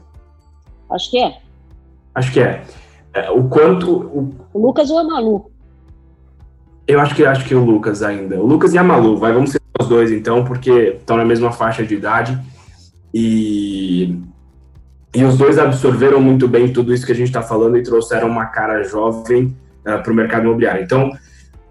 Acho 0.91 1.11
que 1.11 1.19
é. 1.19 1.39
Acho 2.15 2.33
que 2.33 2.41
é. 2.41 2.65
é 3.13 3.31
o 3.31 3.49
quanto. 3.49 3.91
O... 3.91 4.35
o 4.53 4.67
Lucas 4.67 4.91
ou 4.91 4.99
a 4.99 5.05
Malu? 5.05 5.51
Eu 6.87 7.01
acho 7.01 7.15
que 7.15 7.25
acho 7.25 7.45
que 7.47 7.55
o 7.55 7.65
Lucas 7.65 8.03
ainda. 8.03 8.37
O 8.37 8.47
Lucas 8.47 8.75
e 8.75 8.79
a 8.79 8.85
Malu, 8.85 9.17
vai, 9.17 9.33
vamos 9.33 9.51
ser 9.51 9.61
os 9.81 9.89
dois 9.89 10.13
então, 10.13 10.45
porque 10.45 10.97
estão 10.99 11.17
na 11.17 11.25
mesma 11.25 11.51
faixa 11.51 11.85
de 11.85 11.95
idade. 11.95 12.39
E 13.13 14.21
e 15.15 15.23
os 15.23 15.39
dois 15.39 15.59
absorveram 15.59 16.21
muito 16.21 16.49
bem 16.49 16.73
tudo 16.73 16.93
isso 16.93 17.07
que 17.07 17.13
a 17.13 17.15
gente 17.15 17.29
está 17.29 17.41
falando 17.41 17.77
e 17.77 17.83
trouxeram 17.85 18.29
uma 18.29 18.47
cara 18.47 18.83
jovem 18.83 19.57
uh, 19.87 20.03
para 20.03 20.11
o 20.11 20.15
mercado 20.15 20.47
imobiliário. 20.47 20.83
Então, 20.83 21.13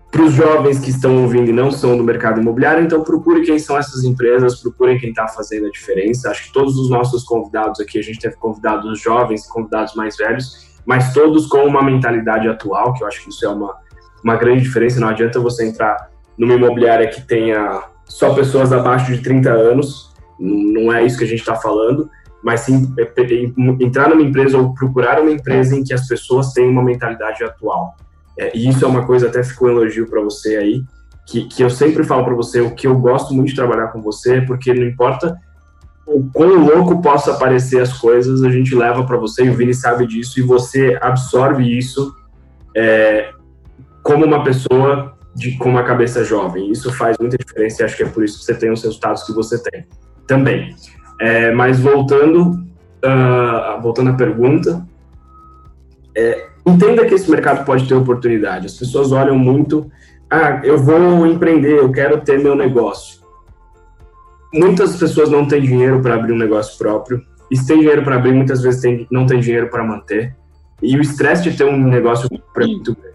para 0.10 0.22
os 0.22 0.32
jovens 0.32 0.80
que 0.80 0.90
estão 0.90 1.22
ouvindo 1.24 1.50
e 1.50 1.52
não 1.54 1.70
são 1.70 1.98
do 1.98 2.06
mercado 2.06 2.40
imobiliário, 2.40 2.86
então 2.86 3.04
procure 3.04 3.42
quem 3.42 3.60
são 3.60 3.78
essas 3.78 4.06
empresas, 4.06 4.62
procurem 4.62 4.98
quem 4.98 5.10
está 5.10 5.28
fazendo 5.28 5.68
a 5.68 5.70
diferença. 5.70 6.30
Acho 6.30 6.46
que 6.46 6.54
todos 6.54 6.78
os 6.78 6.90
nossos 6.90 7.24
convidados 7.26 7.82
aqui, 7.82 8.00
a 8.00 8.02
gente 8.02 8.20
teve 8.20 8.38
convidados 8.38 9.02
jovens, 9.02 9.46
convidados 9.46 9.94
mais 9.94 10.16
velhos, 10.16 10.80
mas 10.86 11.12
todos 11.14 11.46
com 11.48 11.66
uma 11.66 11.84
mentalidade 11.84 12.48
atual, 12.48 12.94
que 12.94 13.04
eu 13.04 13.08
acho 13.08 13.24
que 13.26 13.30
isso 13.30 13.46
é 13.46 13.50
uma, 13.50 13.76
uma 14.24 14.36
grande 14.36 14.64
diferença. 14.64 15.00
Não 15.00 15.10
adianta 15.10 15.40
você 15.40 15.68
entrar 15.68 16.10
numa 16.38 16.54
imobiliária 16.54 17.08
que 17.08 17.22
tenha 17.22 17.84
só 18.06 18.34
pessoas 18.34 18.72
abaixo 18.72 19.12
de 19.12 19.22
30 19.22 19.50
anos, 19.52 20.14
não 20.40 20.92
é 20.92 21.04
isso 21.04 21.18
que 21.18 21.24
a 21.24 21.28
gente 21.28 21.40
está 21.40 21.56
falando 21.56 22.10
mas 22.44 22.60
sim 22.60 22.94
é, 23.00 23.10
entrar 23.80 24.10
numa 24.10 24.22
empresa 24.22 24.58
ou 24.58 24.74
procurar 24.74 25.22
uma 25.22 25.32
empresa 25.32 25.76
em 25.76 25.84
que 25.84 25.94
as 25.94 26.06
pessoas 26.06 26.52
têm 26.52 26.68
uma 26.70 26.84
mentalidade 26.84 27.42
atual. 27.44 27.96
É, 28.38 28.56
e 28.56 28.68
isso 28.68 28.84
é 28.84 28.88
uma 28.88 29.06
coisa, 29.06 29.28
até 29.28 29.42
ficou 29.42 29.70
um 29.70 29.72
elogio 29.72 30.08
para 30.08 30.22
você 30.22 30.58
aí, 30.58 30.84
que, 31.26 31.46
que 31.46 31.64
eu 31.64 31.70
sempre 31.70 32.04
falo 32.04 32.26
para 32.26 32.36
você, 32.36 32.60
o 32.60 32.76
que 32.76 32.86
eu 32.86 32.98
gosto 32.98 33.34
muito 33.34 33.50
de 33.50 33.56
trabalhar 33.56 33.88
com 33.88 34.02
você, 34.02 34.42
porque 34.42 34.74
não 34.74 34.84
importa 34.84 35.40
o 36.06 36.30
quão 36.34 36.66
louco 36.66 37.02
possa 37.02 37.36
parecer 37.36 37.80
as 37.80 37.94
coisas, 37.98 38.44
a 38.44 38.50
gente 38.50 38.76
leva 38.76 39.06
para 39.06 39.16
você, 39.16 39.46
e 39.46 39.50
o 39.50 39.56
Vini 39.56 39.74
sabe 39.74 40.06
disso, 40.06 40.38
e 40.38 40.44
você 40.44 40.98
absorve 41.02 41.78
isso 41.78 42.14
é, 42.76 43.32
como 44.04 44.26
uma 44.26 44.44
pessoa 44.44 45.18
de, 45.34 45.58
com 45.58 45.70
uma 45.70 45.84
cabeça 45.84 46.24
jovem. 46.24 46.70
Isso 46.70 46.92
faz 46.94 47.18
muita 47.20 47.38
diferença 47.38 47.82
e 47.82 47.86
acho 47.86 47.98
que 47.98 48.04
é 48.04 48.08
por 48.08 48.24
isso 48.24 48.40
que 48.40 48.46
você 48.46 48.54
tem 48.54 48.72
os 48.72 48.84
resultados 48.84 49.24
que 49.24 49.34
você 49.34 49.62
tem 49.62 49.86
também. 50.28 50.76
É, 51.20 51.52
mas 51.52 51.80
voltando, 51.80 52.52
uh, 53.04 53.82
voltando 53.82 54.12
à 54.12 54.14
pergunta, 54.14 54.86
é, 56.16 56.48
entenda 56.66 57.06
que 57.06 57.14
esse 57.14 57.30
mercado 57.30 57.66
pode 57.66 57.88
ter 57.88 57.96
oportunidade. 57.96 58.66
As 58.66 58.74
pessoas 58.74 59.12
olham 59.12 59.38
muito, 59.38 59.90
ah, 60.30 60.62
eu 60.64 60.78
vou 60.78 61.26
empreender, 61.26 61.78
eu 61.78 61.92
quero 61.92 62.22
ter 62.22 62.40
meu 62.40 62.56
negócio. 62.56 63.24
Muitas 64.54 64.96
pessoas 64.98 65.30
não 65.30 65.48
têm 65.48 65.62
dinheiro 65.62 66.02
para 66.02 66.16
abrir 66.16 66.34
um 66.34 66.38
negócio 66.38 66.78
próprio. 66.78 67.22
E 67.50 67.58
se 67.58 67.68
tem 67.68 67.80
dinheiro 67.80 68.04
para 68.04 68.16
abrir, 68.16 68.34
muitas 68.34 68.62
vezes 68.62 68.82
tem, 68.82 69.08
não 69.12 69.26
tem 69.26 69.40
dinheiro 69.40 69.70
para 69.70 69.84
manter. 69.84 70.36
E 70.82 70.96
o 70.98 71.02
estresse 71.02 71.44
de 71.44 71.58
ter 71.58 71.64
um 71.64 71.78
negócio 71.88 72.28
é 72.28 72.66
muito 72.66 72.96
grande. 72.96 73.13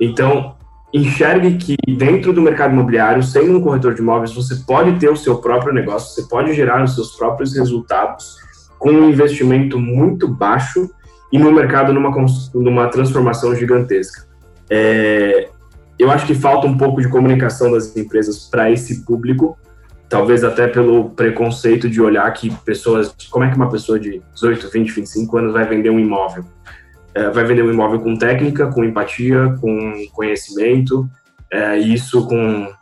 Então, 0.00 0.56
enxergue 0.92 1.56
que 1.56 1.76
dentro 1.86 2.32
do 2.32 2.42
mercado 2.42 2.72
imobiliário, 2.72 3.22
sendo 3.22 3.58
um 3.58 3.60
corretor 3.60 3.94
de 3.94 4.00
imóveis, 4.00 4.32
você 4.32 4.56
pode 4.66 4.98
ter 4.98 5.10
o 5.10 5.16
seu 5.16 5.38
próprio 5.38 5.72
negócio, 5.72 6.14
você 6.14 6.28
pode 6.28 6.54
gerar 6.54 6.82
os 6.82 6.94
seus 6.94 7.16
próprios 7.16 7.54
resultados 7.54 8.36
com 8.78 8.90
um 8.90 9.10
investimento 9.10 9.78
muito 9.78 10.26
baixo 10.26 10.90
e 11.30 11.38
no 11.38 11.52
mercado 11.52 11.92
numa, 11.92 12.10
numa 12.54 12.88
transformação 12.88 13.54
gigantesca. 13.54 14.26
É, 14.68 15.48
eu 15.98 16.10
acho 16.10 16.26
que 16.26 16.34
falta 16.34 16.66
um 16.66 16.76
pouco 16.76 17.00
de 17.00 17.08
comunicação 17.08 17.70
das 17.70 17.94
empresas 17.96 18.48
para 18.50 18.70
esse 18.70 19.04
público, 19.04 19.56
talvez 20.08 20.42
até 20.42 20.66
pelo 20.66 21.10
preconceito 21.10 21.88
de 21.88 22.00
olhar 22.00 22.32
que 22.32 22.50
pessoas, 22.64 23.14
como 23.30 23.44
é 23.44 23.50
que 23.50 23.56
uma 23.56 23.70
pessoa 23.70 24.00
de 24.00 24.22
18, 24.34 24.70
20, 24.70 24.90
25 24.92 25.38
anos 25.38 25.52
vai 25.52 25.68
vender 25.68 25.90
um 25.90 26.00
imóvel? 26.00 26.44
É, 27.14 27.28
vai 27.30 27.44
vender 27.44 27.62
um 27.62 27.70
imóvel 27.70 28.00
com 28.00 28.16
técnica, 28.16 28.68
com 28.72 28.84
empatia, 28.84 29.56
com 29.60 29.92
conhecimento, 30.12 31.08
é, 31.52 31.78
isso 31.78 32.26
com 32.26 32.72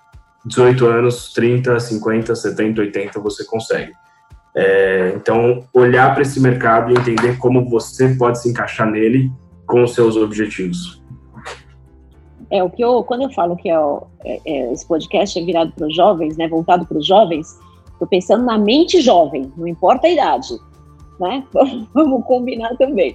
18 0.45 0.87
anos, 0.87 1.33
30, 1.33 1.79
50, 1.79 2.35
70, 2.35 2.81
80 2.81 3.21
você 3.21 3.45
consegue. 3.45 3.93
É, 4.55 5.13
então, 5.15 5.65
olhar 5.73 6.13
para 6.13 6.23
esse 6.23 6.41
mercado 6.41 6.93
e 6.93 6.99
entender 6.99 7.39
como 7.39 7.69
você 7.69 8.15
pode 8.17 8.41
se 8.41 8.49
encaixar 8.49 8.91
nele 8.91 9.31
com 9.67 9.85
os 9.85 9.95
seus 9.95 10.17
objetivos. 10.17 11.03
É, 12.51 12.63
o 12.63 12.71
que 12.71 12.83
eu, 12.83 13.03
quando 13.05 13.23
eu 13.25 13.31
falo 13.31 13.57
que 13.57 13.69
é, 13.69 13.77
é, 14.25 14.41
é 14.47 14.73
esse 14.73 14.87
podcast 14.87 15.39
é 15.39 15.45
virado 15.45 15.73
para 15.73 15.87
os 15.87 15.95
jovens, 15.95 16.37
né, 16.37 16.49
voltado 16.49 16.87
para 16.87 16.97
os 16.97 17.07
jovens, 17.07 17.47
estou 17.93 18.09
pensando 18.09 18.45
na 18.45 18.57
mente 18.57 19.01
jovem, 19.01 19.53
não 19.57 19.67
importa 19.67 20.07
a 20.07 20.11
idade, 20.11 20.55
né? 21.21 21.45
Vamos 21.93 22.25
combinar 22.25 22.75
também. 22.77 23.15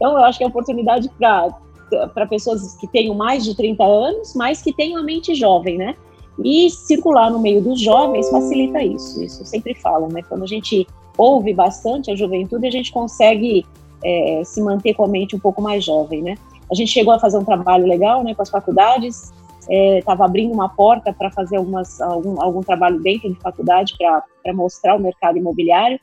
Então, 0.00 0.16
eu 0.16 0.24
acho 0.24 0.38
que 0.38 0.44
é 0.44 0.46
oportunidade 0.46 1.10
para 1.18 2.26
pessoas 2.26 2.74
que 2.76 2.86
tenham 2.86 3.14
mais 3.14 3.44
de 3.44 3.54
30 3.54 3.84
anos, 3.84 4.34
mas 4.34 4.62
que 4.62 4.72
tenham 4.72 4.98
a 4.98 5.02
mente 5.02 5.34
jovem, 5.34 5.76
né? 5.76 5.94
E 6.42 6.70
circular 6.70 7.30
no 7.30 7.38
meio 7.38 7.60
dos 7.60 7.78
jovens 7.78 8.30
facilita 8.30 8.82
isso. 8.82 9.22
Isso 9.22 9.42
eu 9.42 9.46
sempre 9.46 9.74
falo, 9.74 10.08
né? 10.10 10.22
Quando 10.26 10.44
a 10.44 10.46
gente 10.46 10.86
ouve 11.18 11.52
bastante 11.52 12.10
a 12.10 12.16
juventude, 12.16 12.66
a 12.66 12.70
gente 12.70 12.90
consegue 12.90 13.66
é, 14.02 14.40
se 14.42 14.62
manter 14.62 14.94
com 14.94 15.04
a 15.04 15.08
mente 15.08 15.36
um 15.36 15.38
pouco 15.38 15.60
mais 15.60 15.84
jovem, 15.84 16.22
né? 16.22 16.34
A 16.70 16.74
gente 16.74 16.90
chegou 16.90 17.12
a 17.12 17.18
fazer 17.18 17.36
um 17.36 17.44
trabalho 17.44 17.86
legal, 17.86 18.24
né, 18.24 18.34
com 18.34 18.40
as 18.40 18.48
faculdades, 18.48 19.34
estava 19.68 20.24
é, 20.24 20.26
abrindo 20.26 20.54
uma 20.54 20.70
porta 20.70 21.12
para 21.12 21.30
fazer 21.30 21.56
algumas, 21.56 22.00
algum, 22.00 22.40
algum 22.40 22.62
trabalho 22.62 22.98
dentro 23.00 23.28
de 23.28 23.38
faculdade 23.40 23.94
para 23.98 24.54
mostrar 24.54 24.96
o 24.96 25.00
mercado 25.00 25.36
imobiliário 25.36 26.00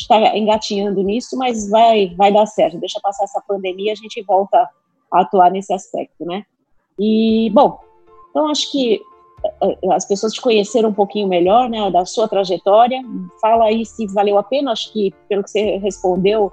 está 0.00 0.36
engatinhando 0.36 1.02
nisso, 1.02 1.36
mas 1.36 1.68
vai, 1.68 2.14
vai 2.16 2.32
dar 2.32 2.46
certo. 2.46 2.78
Deixa 2.78 3.00
passar 3.00 3.24
essa 3.24 3.42
pandemia, 3.46 3.92
a 3.92 3.96
gente 3.96 4.22
volta 4.22 4.68
a 5.12 5.20
atuar 5.20 5.50
nesse 5.50 5.72
aspecto, 5.72 6.24
né? 6.24 6.44
E, 6.98 7.50
bom, 7.52 7.78
então 8.30 8.48
acho 8.48 8.70
que 8.70 9.00
eh, 9.62 9.78
eh, 9.82 9.92
as 9.92 10.04
pessoas 10.04 10.32
te 10.32 10.40
conheceram 10.40 10.90
um 10.90 10.94
pouquinho 10.94 11.28
melhor, 11.28 11.68
né, 11.68 11.90
da 11.90 12.04
sua 12.04 12.28
trajetória. 12.28 13.00
Fala 13.40 13.66
aí 13.66 13.84
se 13.84 14.06
valeu 14.06 14.38
a 14.38 14.42
pena. 14.42 14.72
Acho 14.72 14.92
que, 14.92 15.14
pelo 15.28 15.42
que 15.42 15.50
você 15.50 15.76
respondeu, 15.78 16.50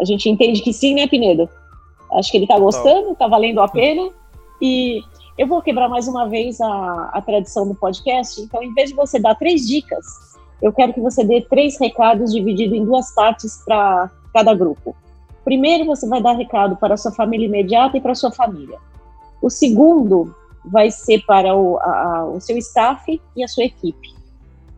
a 0.00 0.04
gente 0.04 0.28
entende 0.28 0.62
que 0.62 0.72
sim, 0.72 0.94
né, 0.94 1.06
Pinedo? 1.06 1.48
Acho 2.12 2.30
que 2.30 2.36
ele 2.36 2.44
está 2.44 2.58
gostando, 2.58 3.12
está 3.12 3.26
valendo 3.26 3.60
a 3.60 3.68
pena. 3.68 4.10
E 4.60 5.00
eu 5.38 5.46
vou 5.46 5.62
quebrar 5.62 5.88
mais 5.88 6.06
uma 6.06 6.28
vez 6.28 6.60
a, 6.60 7.10
a 7.12 7.22
tradição 7.22 7.66
do 7.66 7.74
podcast. 7.74 8.40
Então, 8.40 8.62
em 8.62 8.72
vez 8.74 8.90
de 8.90 8.96
você 8.96 9.18
dar 9.18 9.34
três 9.34 9.66
dicas 9.66 10.31
eu 10.62 10.72
quero 10.72 10.94
que 10.94 11.00
você 11.00 11.24
dê 11.24 11.40
três 11.40 11.78
recados 11.78 12.32
divididos 12.32 12.78
em 12.78 12.84
duas 12.84 13.12
partes 13.12 13.60
para 13.64 14.08
cada 14.32 14.54
grupo. 14.54 14.94
Primeiro, 15.44 15.84
você 15.84 16.08
vai 16.08 16.22
dar 16.22 16.34
recado 16.34 16.76
para 16.76 16.94
a 16.94 16.96
sua 16.96 17.10
família 17.10 17.46
imediata 17.46 17.96
e 17.96 18.00
para 18.00 18.12
a 18.12 18.14
sua 18.14 18.30
família. 18.30 18.78
O 19.42 19.50
segundo 19.50 20.32
vai 20.64 20.92
ser 20.92 21.24
para 21.26 21.54
o, 21.56 21.78
a, 21.78 22.26
o 22.26 22.40
seu 22.40 22.56
staff 22.58 23.20
e 23.36 23.42
a 23.42 23.48
sua 23.48 23.64
equipe. 23.64 24.14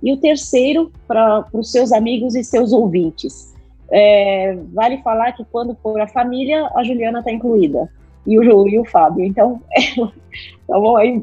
E 0.02 0.10
o 0.10 0.16
terceiro, 0.16 0.90
para 1.06 1.46
os 1.52 1.70
seus 1.70 1.92
amigos 1.92 2.34
e 2.34 2.42
seus 2.42 2.72
ouvintes. 2.72 3.52
É, 3.90 4.56
vale 4.72 5.02
falar 5.02 5.32
que 5.32 5.44
quando 5.44 5.76
for 5.82 6.00
a 6.00 6.08
família, 6.08 6.70
a 6.74 6.82
Juliana 6.82 7.18
está 7.18 7.30
incluída. 7.30 7.90
E 8.26 8.38
o, 8.38 8.68
e 8.68 8.78
o 8.78 8.84
Fábio. 8.86 9.22
Então, 9.22 9.60
é, 9.76 10.98
aí, 10.98 11.22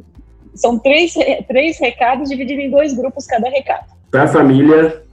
são 0.54 0.78
três, 0.78 1.16
três 1.48 1.80
recados 1.80 2.30
divididos 2.30 2.64
em 2.64 2.70
dois 2.70 2.94
grupos 2.94 3.26
cada 3.26 3.50
recado. 3.50 4.01
Para 4.12 4.24
a 4.24 4.28
família, 4.28 5.04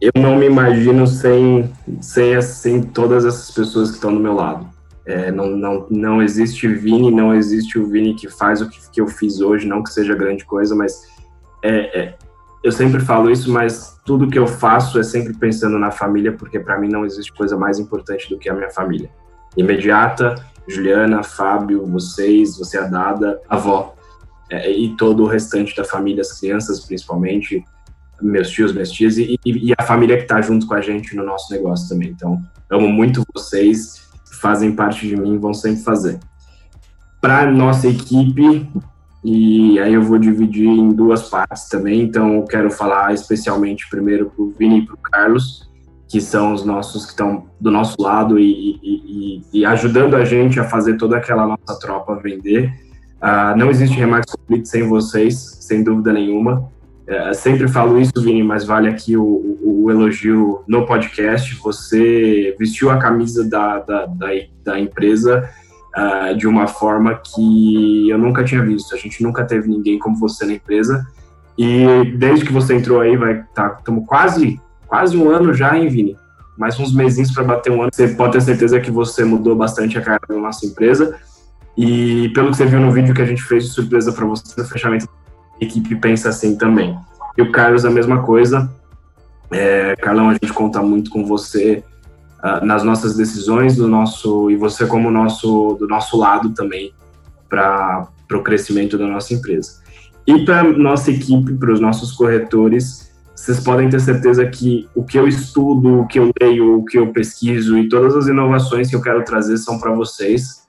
eu 0.00 0.12
não 0.16 0.36
me 0.36 0.46
imagino 0.46 1.06
sem, 1.06 1.70
sem 2.00 2.34
assim, 2.34 2.82
todas 2.82 3.26
essas 3.26 3.50
pessoas 3.50 3.90
que 3.90 3.96
estão 3.96 4.14
do 4.14 4.18
meu 4.18 4.32
lado. 4.32 4.66
É, 5.04 5.30
não, 5.30 5.50
não, 5.50 5.86
não 5.90 6.22
existe 6.22 6.66
Vini, 6.66 7.10
não 7.10 7.34
existe 7.34 7.78
o 7.78 7.86
Vini 7.86 8.14
que 8.14 8.30
faz 8.30 8.62
o 8.62 8.68
que, 8.70 8.78
que 8.90 9.00
eu 9.00 9.06
fiz 9.06 9.40
hoje, 9.40 9.66
não 9.66 9.82
que 9.82 9.92
seja 9.92 10.14
grande 10.14 10.44
coisa, 10.44 10.74
mas 10.74 11.02
é, 11.62 12.00
é, 12.00 12.18
eu 12.64 12.72
sempre 12.72 13.00
falo 13.00 13.30
isso, 13.30 13.52
mas 13.52 14.00
tudo 14.06 14.28
que 14.28 14.38
eu 14.38 14.46
faço 14.46 14.98
é 14.98 15.02
sempre 15.02 15.34
pensando 15.34 15.78
na 15.78 15.90
família, 15.90 16.32
porque 16.32 16.58
para 16.58 16.78
mim 16.78 16.88
não 16.88 17.04
existe 17.04 17.32
coisa 17.32 17.58
mais 17.58 17.78
importante 17.78 18.28
do 18.30 18.38
que 18.38 18.48
a 18.48 18.54
minha 18.54 18.70
família. 18.70 19.10
Imediata, 19.54 20.34
Juliana, 20.66 21.22
Fábio, 21.22 21.84
vocês, 21.84 22.56
você 22.56 22.78
a 22.78 22.86
Dada, 22.86 23.40
a 23.48 23.56
avó, 23.56 23.94
é, 24.48 24.70
e 24.70 24.96
todo 24.96 25.24
o 25.24 25.26
restante 25.26 25.76
da 25.76 25.84
família, 25.84 26.22
as 26.22 26.38
crianças 26.38 26.80
principalmente, 26.80 27.64
meus 28.22 28.50
tios, 28.50 28.72
minhas 28.72 28.90
tias 28.90 29.18
e, 29.18 29.38
e 29.44 29.72
a 29.76 29.82
família 29.82 30.16
que 30.16 30.22
está 30.22 30.40
junto 30.40 30.66
com 30.66 30.74
a 30.74 30.80
gente 30.80 31.14
no 31.16 31.24
nosso 31.24 31.52
negócio 31.52 31.88
também. 31.88 32.10
Então, 32.10 32.40
amo 32.70 32.88
muito 32.88 33.24
vocês, 33.34 34.08
fazem 34.40 34.72
parte 34.72 35.06
de 35.06 35.16
mim, 35.16 35.38
vão 35.38 35.52
sempre 35.52 35.82
fazer. 35.82 36.18
Para 37.20 37.50
nossa 37.50 37.86
equipe, 37.86 38.68
e 39.24 39.78
aí 39.78 39.94
eu 39.94 40.02
vou 40.02 40.18
dividir 40.18 40.66
em 40.66 40.90
duas 40.90 41.28
partes 41.28 41.68
também, 41.68 42.02
então 42.02 42.34
eu 42.34 42.44
quero 42.44 42.70
falar 42.70 43.14
especialmente 43.14 43.88
primeiro 43.88 44.30
para 44.30 44.42
o 44.42 44.50
Vini 44.50 44.80
e 44.80 44.86
para 44.86 44.94
o 44.94 44.98
Carlos, 44.98 45.70
que 46.08 46.20
são 46.20 46.52
os 46.52 46.64
nossos 46.64 47.04
que 47.04 47.12
estão 47.12 47.46
do 47.60 47.70
nosso 47.70 47.96
lado 48.00 48.38
e, 48.38 48.78
e, 48.82 49.42
e, 49.52 49.64
ajudando 49.64 50.14
a 50.16 50.24
gente 50.24 50.58
a 50.60 50.64
fazer 50.64 50.96
toda 50.96 51.16
aquela 51.16 51.46
nossa 51.46 51.78
tropa 51.80 52.16
vender. 52.16 52.70
Uh, 53.16 53.56
não 53.56 53.70
existe 53.70 53.96
Remax 53.96 54.26
Complete 54.32 54.68
sem 54.68 54.88
vocês, 54.88 55.58
sem 55.60 55.82
dúvida 55.82 56.12
nenhuma. 56.12 56.68
É, 57.06 57.32
sempre 57.34 57.66
falo 57.66 58.00
isso, 58.00 58.12
Vini, 58.16 58.42
mas 58.42 58.64
vale 58.64 58.88
aqui 58.88 59.16
o, 59.16 59.24
o, 59.24 59.84
o, 59.84 59.90
elogio 59.90 60.62
no 60.68 60.86
podcast. 60.86 61.54
Você 61.56 62.54
vestiu 62.58 62.90
a 62.90 62.98
camisa 62.98 63.48
da, 63.48 63.80
da, 63.80 64.06
da, 64.06 64.28
da 64.64 64.78
empresa 64.78 65.48
uh, 65.96 66.36
de 66.36 66.46
uma 66.46 66.68
forma 66.68 67.14
que 67.14 68.08
eu 68.08 68.18
nunca 68.18 68.44
tinha 68.44 68.62
visto. 68.62 68.94
A 68.94 68.98
gente 68.98 69.22
nunca 69.22 69.44
teve 69.44 69.68
ninguém 69.68 69.98
como 69.98 70.16
você 70.16 70.46
na 70.46 70.52
empresa. 70.52 71.04
E 71.58 72.16
desde 72.16 72.44
que 72.46 72.52
você 72.52 72.74
entrou 72.74 73.00
aí, 73.00 73.16
vai 73.16 73.42
tá, 73.54 73.76
estamos 73.78 74.06
quase 74.06 74.60
quase 74.86 75.16
um 75.16 75.28
ano 75.28 75.52
já, 75.52 75.76
hein, 75.76 75.88
Vini? 75.88 76.16
Mais 76.56 76.78
uns 76.78 76.94
mesinhos 76.94 77.32
para 77.32 77.42
bater 77.42 77.72
um 77.72 77.82
ano. 77.82 77.90
Você 77.92 78.08
pode 78.08 78.34
ter 78.34 78.42
certeza 78.42 78.78
que 78.78 78.90
você 78.90 79.24
mudou 79.24 79.56
bastante 79.56 79.98
a 79.98 80.02
cara 80.02 80.20
da 80.28 80.36
nossa 80.36 80.66
empresa. 80.66 81.18
E 81.76 82.28
pelo 82.34 82.50
que 82.50 82.58
você 82.58 82.66
viu 82.66 82.78
no 82.78 82.92
vídeo 82.92 83.14
que 83.14 83.22
a 83.22 83.26
gente 83.26 83.42
fez 83.42 83.64
de 83.64 83.70
surpresa 83.70 84.12
para 84.12 84.26
você 84.26 84.60
no 84.60 84.66
fechamento 84.66 85.08
equipe 85.62 85.94
pensa 85.96 86.28
assim 86.28 86.56
também. 86.56 86.98
E 87.36 87.42
o 87.42 87.50
Carlos, 87.50 87.84
a 87.84 87.90
mesma 87.90 88.22
coisa. 88.22 88.70
É, 89.50 89.94
Carlão, 89.96 90.30
a 90.30 90.32
gente 90.32 90.52
conta 90.52 90.82
muito 90.82 91.10
com 91.10 91.24
você 91.24 91.84
uh, 92.42 92.64
nas 92.64 92.82
nossas 92.82 93.16
decisões, 93.16 93.76
do 93.76 93.86
nosso 93.86 94.50
e 94.50 94.56
você 94.56 94.86
como 94.86 95.10
nosso 95.10 95.76
do 95.78 95.86
nosso 95.86 96.16
lado 96.16 96.50
também 96.50 96.92
para 97.48 98.08
o 98.32 98.42
crescimento 98.42 98.96
da 98.96 99.06
nossa 99.06 99.34
empresa. 99.34 99.82
E 100.26 100.44
para 100.44 100.62
nossa 100.62 101.10
equipe, 101.10 101.52
para 101.54 101.72
os 101.72 101.80
nossos 101.80 102.12
corretores, 102.12 103.12
vocês 103.34 103.60
podem 103.60 103.90
ter 103.90 104.00
certeza 104.00 104.46
que 104.46 104.88
o 104.94 105.04
que 105.04 105.18
eu 105.18 105.26
estudo, 105.26 106.00
o 106.00 106.06
que 106.06 106.18
eu 106.18 106.30
leio, 106.40 106.78
o 106.78 106.84
que 106.84 106.98
eu 106.98 107.12
pesquiso 107.12 107.76
e 107.76 107.88
todas 107.88 108.14
as 108.14 108.28
inovações 108.28 108.88
que 108.88 108.96
eu 108.96 109.02
quero 109.02 109.24
trazer 109.24 109.56
são 109.58 109.78
para 109.78 109.92
vocês 109.92 110.61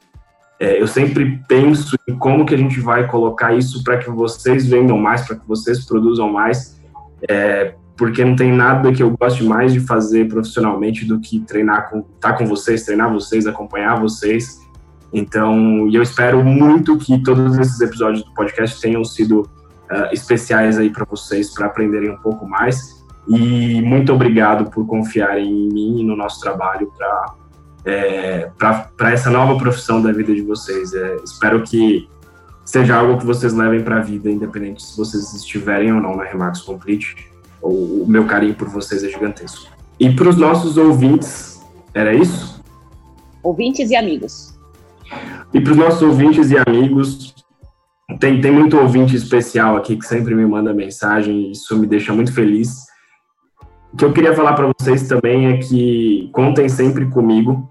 É, 0.64 0.82
eu 0.82 0.88
sempre 0.88 1.44
penso 1.46 1.98
em 2.08 2.16
como 2.16 2.46
que 2.46 2.56
a 2.56 2.58
gente 2.58 2.80
vai 2.80 3.06
colocar 3.06 3.54
isso 3.54 3.84
para 3.84 3.98
que 3.98 4.10
vocês 4.10 4.66
vendam 4.66 4.98
mais, 4.98 5.28
para 5.28 5.36
que 5.36 5.46
vocês 5.46 5.86
produzam 5.86 6.32
mais, 6.32 6.82
é, 7.28 7.76
porque 7.98 8.24
não 8.24 8.34
tem 8.34 8.50
nada 8.50 8.90
que 8.94 9.04
eu 9.04 9.12
goste 9.12 9.44
mais 9.44 9.74
de 9.74 9.82
fazer 9.82 10.30
profissionalmente 10.30 11.04
do 11.04 11.20
que 11.20 11.42
treinar 11.42 11.90
com, 11.90 12.00
estar 12.00 12.32
tá 12.32 12.34
com 12.38 12.46
vocês, 12.46 12.86
treinar 12.86 13.12
vocês, 13.12 13.46
acompanhar 13.46 14.00
vocês. 14.00 14.62
Então, 15.12 15.90
eu 15.92 16.02
espero 16.02 16.42
muito 16.42 16.98
que 16.98 17.22
todos 17.22 17.60
esses 17.60 17.82
episódios 17.82 18.24
do 18.24 18.34
podcast 18.34 18.80
tenham 18.80 19.04
sido 19.04 19.42
uh, 19.42 20.14
especiais 20.14 20.78
aí 20.78 20.90
para 20.90 21.04
vocês, 21.04 21.54
para 21.54 21.66
aprenderem 21.66 22.10
um 22.10 22.18
pouco 22.18 22.48
mais. 22.48 23.04
E 23.28 23.82
muito 23.82 24.14
obrigado 24.14 24.72
por 24.72 24.88
confiarem 24.88 25.46
em 25.46 25.74
mim 25.74 26.00
e 26.00 26.04
no 26.06 26.16
nosso 26.16 26.40
trabalho 26.40 26.90
para 26.98 27.43
é, 27.86 28.50
para 28.58 29.12
essa 29.12 29.30
nova 29.30 29.58
profissão 29.58 30.02
da 30.02 30.12
vida 30.12 30.34
de 30.34 30.42
vocês. 30.42 30.94
É, 30.94 31.18
espero 31.24 31.64
que 31.64 32.08
seja 32.66 32.96
algo 32.96 33.18
que 33.18 33.26
vocês 33.26 33.54
levem 33.54 33.82
para 33.84 33.98
a 33.98 34.02
vida, 34.02 34.30
independente 34.30 34.84
se 34.84 34.98
vocês 34.98 35.34
estiverem 35.34 35.94
ou 35.94 36.02
não 36.02 36.16
na 36.16 36.24
Remarks 36.24 36.62
Complete. 36.62 37.16
O, 37.62 38.04
o 38.04 38.06
meu 38.08 38.26
carinho 38.26 38.56
por 38.56 38.70
vocês 38.70 39.04
é 39.04 39.10
gigantesco. 39.10 39.72
E 40.00 40.10
para 40.14 40.30
os 40.30 40.38
nossos 40.38 40.78
ouvintes, 40.78 41.62
era 41.94 42.14
isso? 42.14 42.62
Ouvintes 43.42 43.90
e 43.92 43.96
amigos. 43.96 44.58
E 45.54 45.62
para 45.62 45.72
os 45.72 45.78
nossos 45.78 46.02
ouvintes 46.02 46.50
e 46.50 46.58
amigos, 46.58 47.36
tem, 48.20 48.42
tem 48.42 48.52
muito 48.52 48.78
ouvinte 48.78 49.16
especial 49.16 49.78
aqui 49.78 49.96
que 49.96 50.06
sempre 50.06 50.34
me 50.34 50.46
manda 50.46 50.74
mensagem, 50.74 51.48
e 51.48 51.52
isso 51.52 51.78
me 51.78 51.86
deixa 51.86 52.14
muito 52.14 52.34
feliz. 52.34 52.86
O 53.94 53.98
que 53.98 54.06
eu 54.06 54.12
queria 54.12 54.34
falar 54.34 54.54
para 54.54 54.72
vocês 54.80 55.08
também 55.08 55.48
é 55.48 55.58
que 55.58 56.30
contem 56.34 56.68
sempre 56.68 57.06
comigo. 57.06 57.70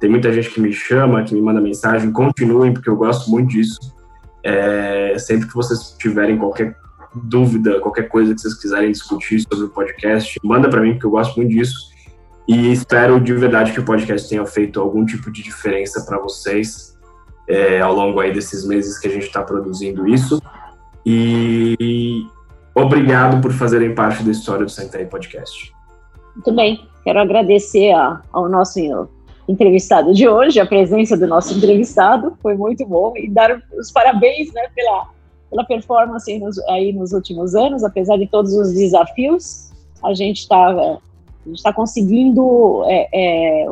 Tem 0.00 0.08
muita 0.08 0.32
gente 0.32 0.50
que 0.50 0.60
me 0.60 0.72
chama, 0.72 1.22
que 1.22 1.34
me 1.34 1.42
manda 1.42 1.60
mensagem. 1.60 2.12
Continuem, 2.12 2.72
porque 2.72 2.88
eu 2.88 2.96
gosto 2.96 3.30
muito 3.30 3.50
disso. 3.50 3.78
É, 4.42 5.16
sempre 5.18 5.48
que 5.48 5.54
vocês 5.54 5.96
tiverem 5.98 6.38
qualquer 6.38 6.76
dúvida, 7.14 7.80
qualquer 7.80 8.08
coisa 8.08 8.34
que 8.34 8.40
vocês 8.40 8.54
quiserem 8.54 8.92
discutir 8.92 9.40
sobre 9.40 9.66
o 9.66 9.68
podcast, 9.68 10.38
manda 10.44 10.68
para 10.68 10.80
mim, 10.80 10.92
porque 10.92 11.06
eu 11.06 11.10
gosto 11.10 11.36
muito 11.36 11.50
disso. 11.50 11.88
E 12.46 12.72
espero 12.72 13.20
de 13.20 13.34
verdade 13.34 13.72
que 13.72 13.80
o 13.80 13.84
podcast 13.84 14.28
tenha 14.28 14.46
feito 14.46 14.80
algum 14.80 15.04
tipo 15.04 15.30
de 15.30 15.42
diferença 15.42 16.04
para 16.06 16.18
vocês 16.18 16.96
é, 17.48 17.80
ao 17.80 17.94
longo 17.94 18.20
aí 18.20 18.32
desses 18.32 18.66
meses 18.66 18.98
que 18.98 19.08
a 19.08 19.10
gente 19.10 19.26
está 19.26 19.42
produzindo 19.42 20.08
isso. 20.08 20.40
E 21.04 22.26
Obrigado 22.78 23.40
por 23.40 23.52
fazerem 23.52 23.92
parte 23.92 24.22
da 24.22 24.30
história 24.30 24.64
do 24.64 24.70
Sentai 24.70 25.04
Podcast. 25.04 25.74
Muito 26.36 26.54
bem. 26.54 26.88
Quero 27.02 27.18
agradecer 27.18 27.92
ao 28.32 28.48
nosso 28.48 28.78
entrevistado 29.48 30.12
de 30.12 30.28
hoje, 30.28 30.60
a 30.60 30.66
presença 30.66 31.16
do 31.16 31.26
nosso 31.26 31.56
entrevistado. 31.56 32.36
Foi 32.42 32.54
muito 32.54 32.86
bom. 32.86 33.16
E 33.16 33.28
dar 33.28 33.62
os 33.78 33.90
parabéns 33.90 34.52
né, 34.52 34.68
pela, 34.74 35.08
pela 35.50 35.64
performance 35.64 36.30
aí 36.30 36.38
nos, 36.38 36.58
aí 36.68 36.92
nos 36.92 37.12
últimos 37.12 37.54
anos, 37.54 37.82
apesar 37.82 38.18
de 38.18 38.26
todos 38.26 38.52
os 38.52 38.74
desafios. 38.74 39.70
A 40.04 40.14
gente 40.14 40.40
está 40.40 41.00
está 41.54 41.72
conseguindo 41.72 42.84
é, 42.86 43.08
é, 43.12 43.66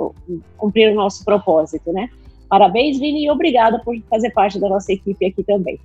cumprir 0.57 0.93
o 0.93 0.95
nosso 0.95 1.25
propósito, 1.25 1.93
né? 1.93 2.09
Parabéns, 2.49 2.99
Vini, 2.99 3.25
e 3.25 3.31
obrigada 3.31 3.81
por 3.85 3.95
fazer 4.09 4.31
parte 4.31 4.59
da 4.59 4.69
nossa 4.69 4.93
equipe 4.93 5.27
aqui 5.27 5.43
também. 5.43 5.79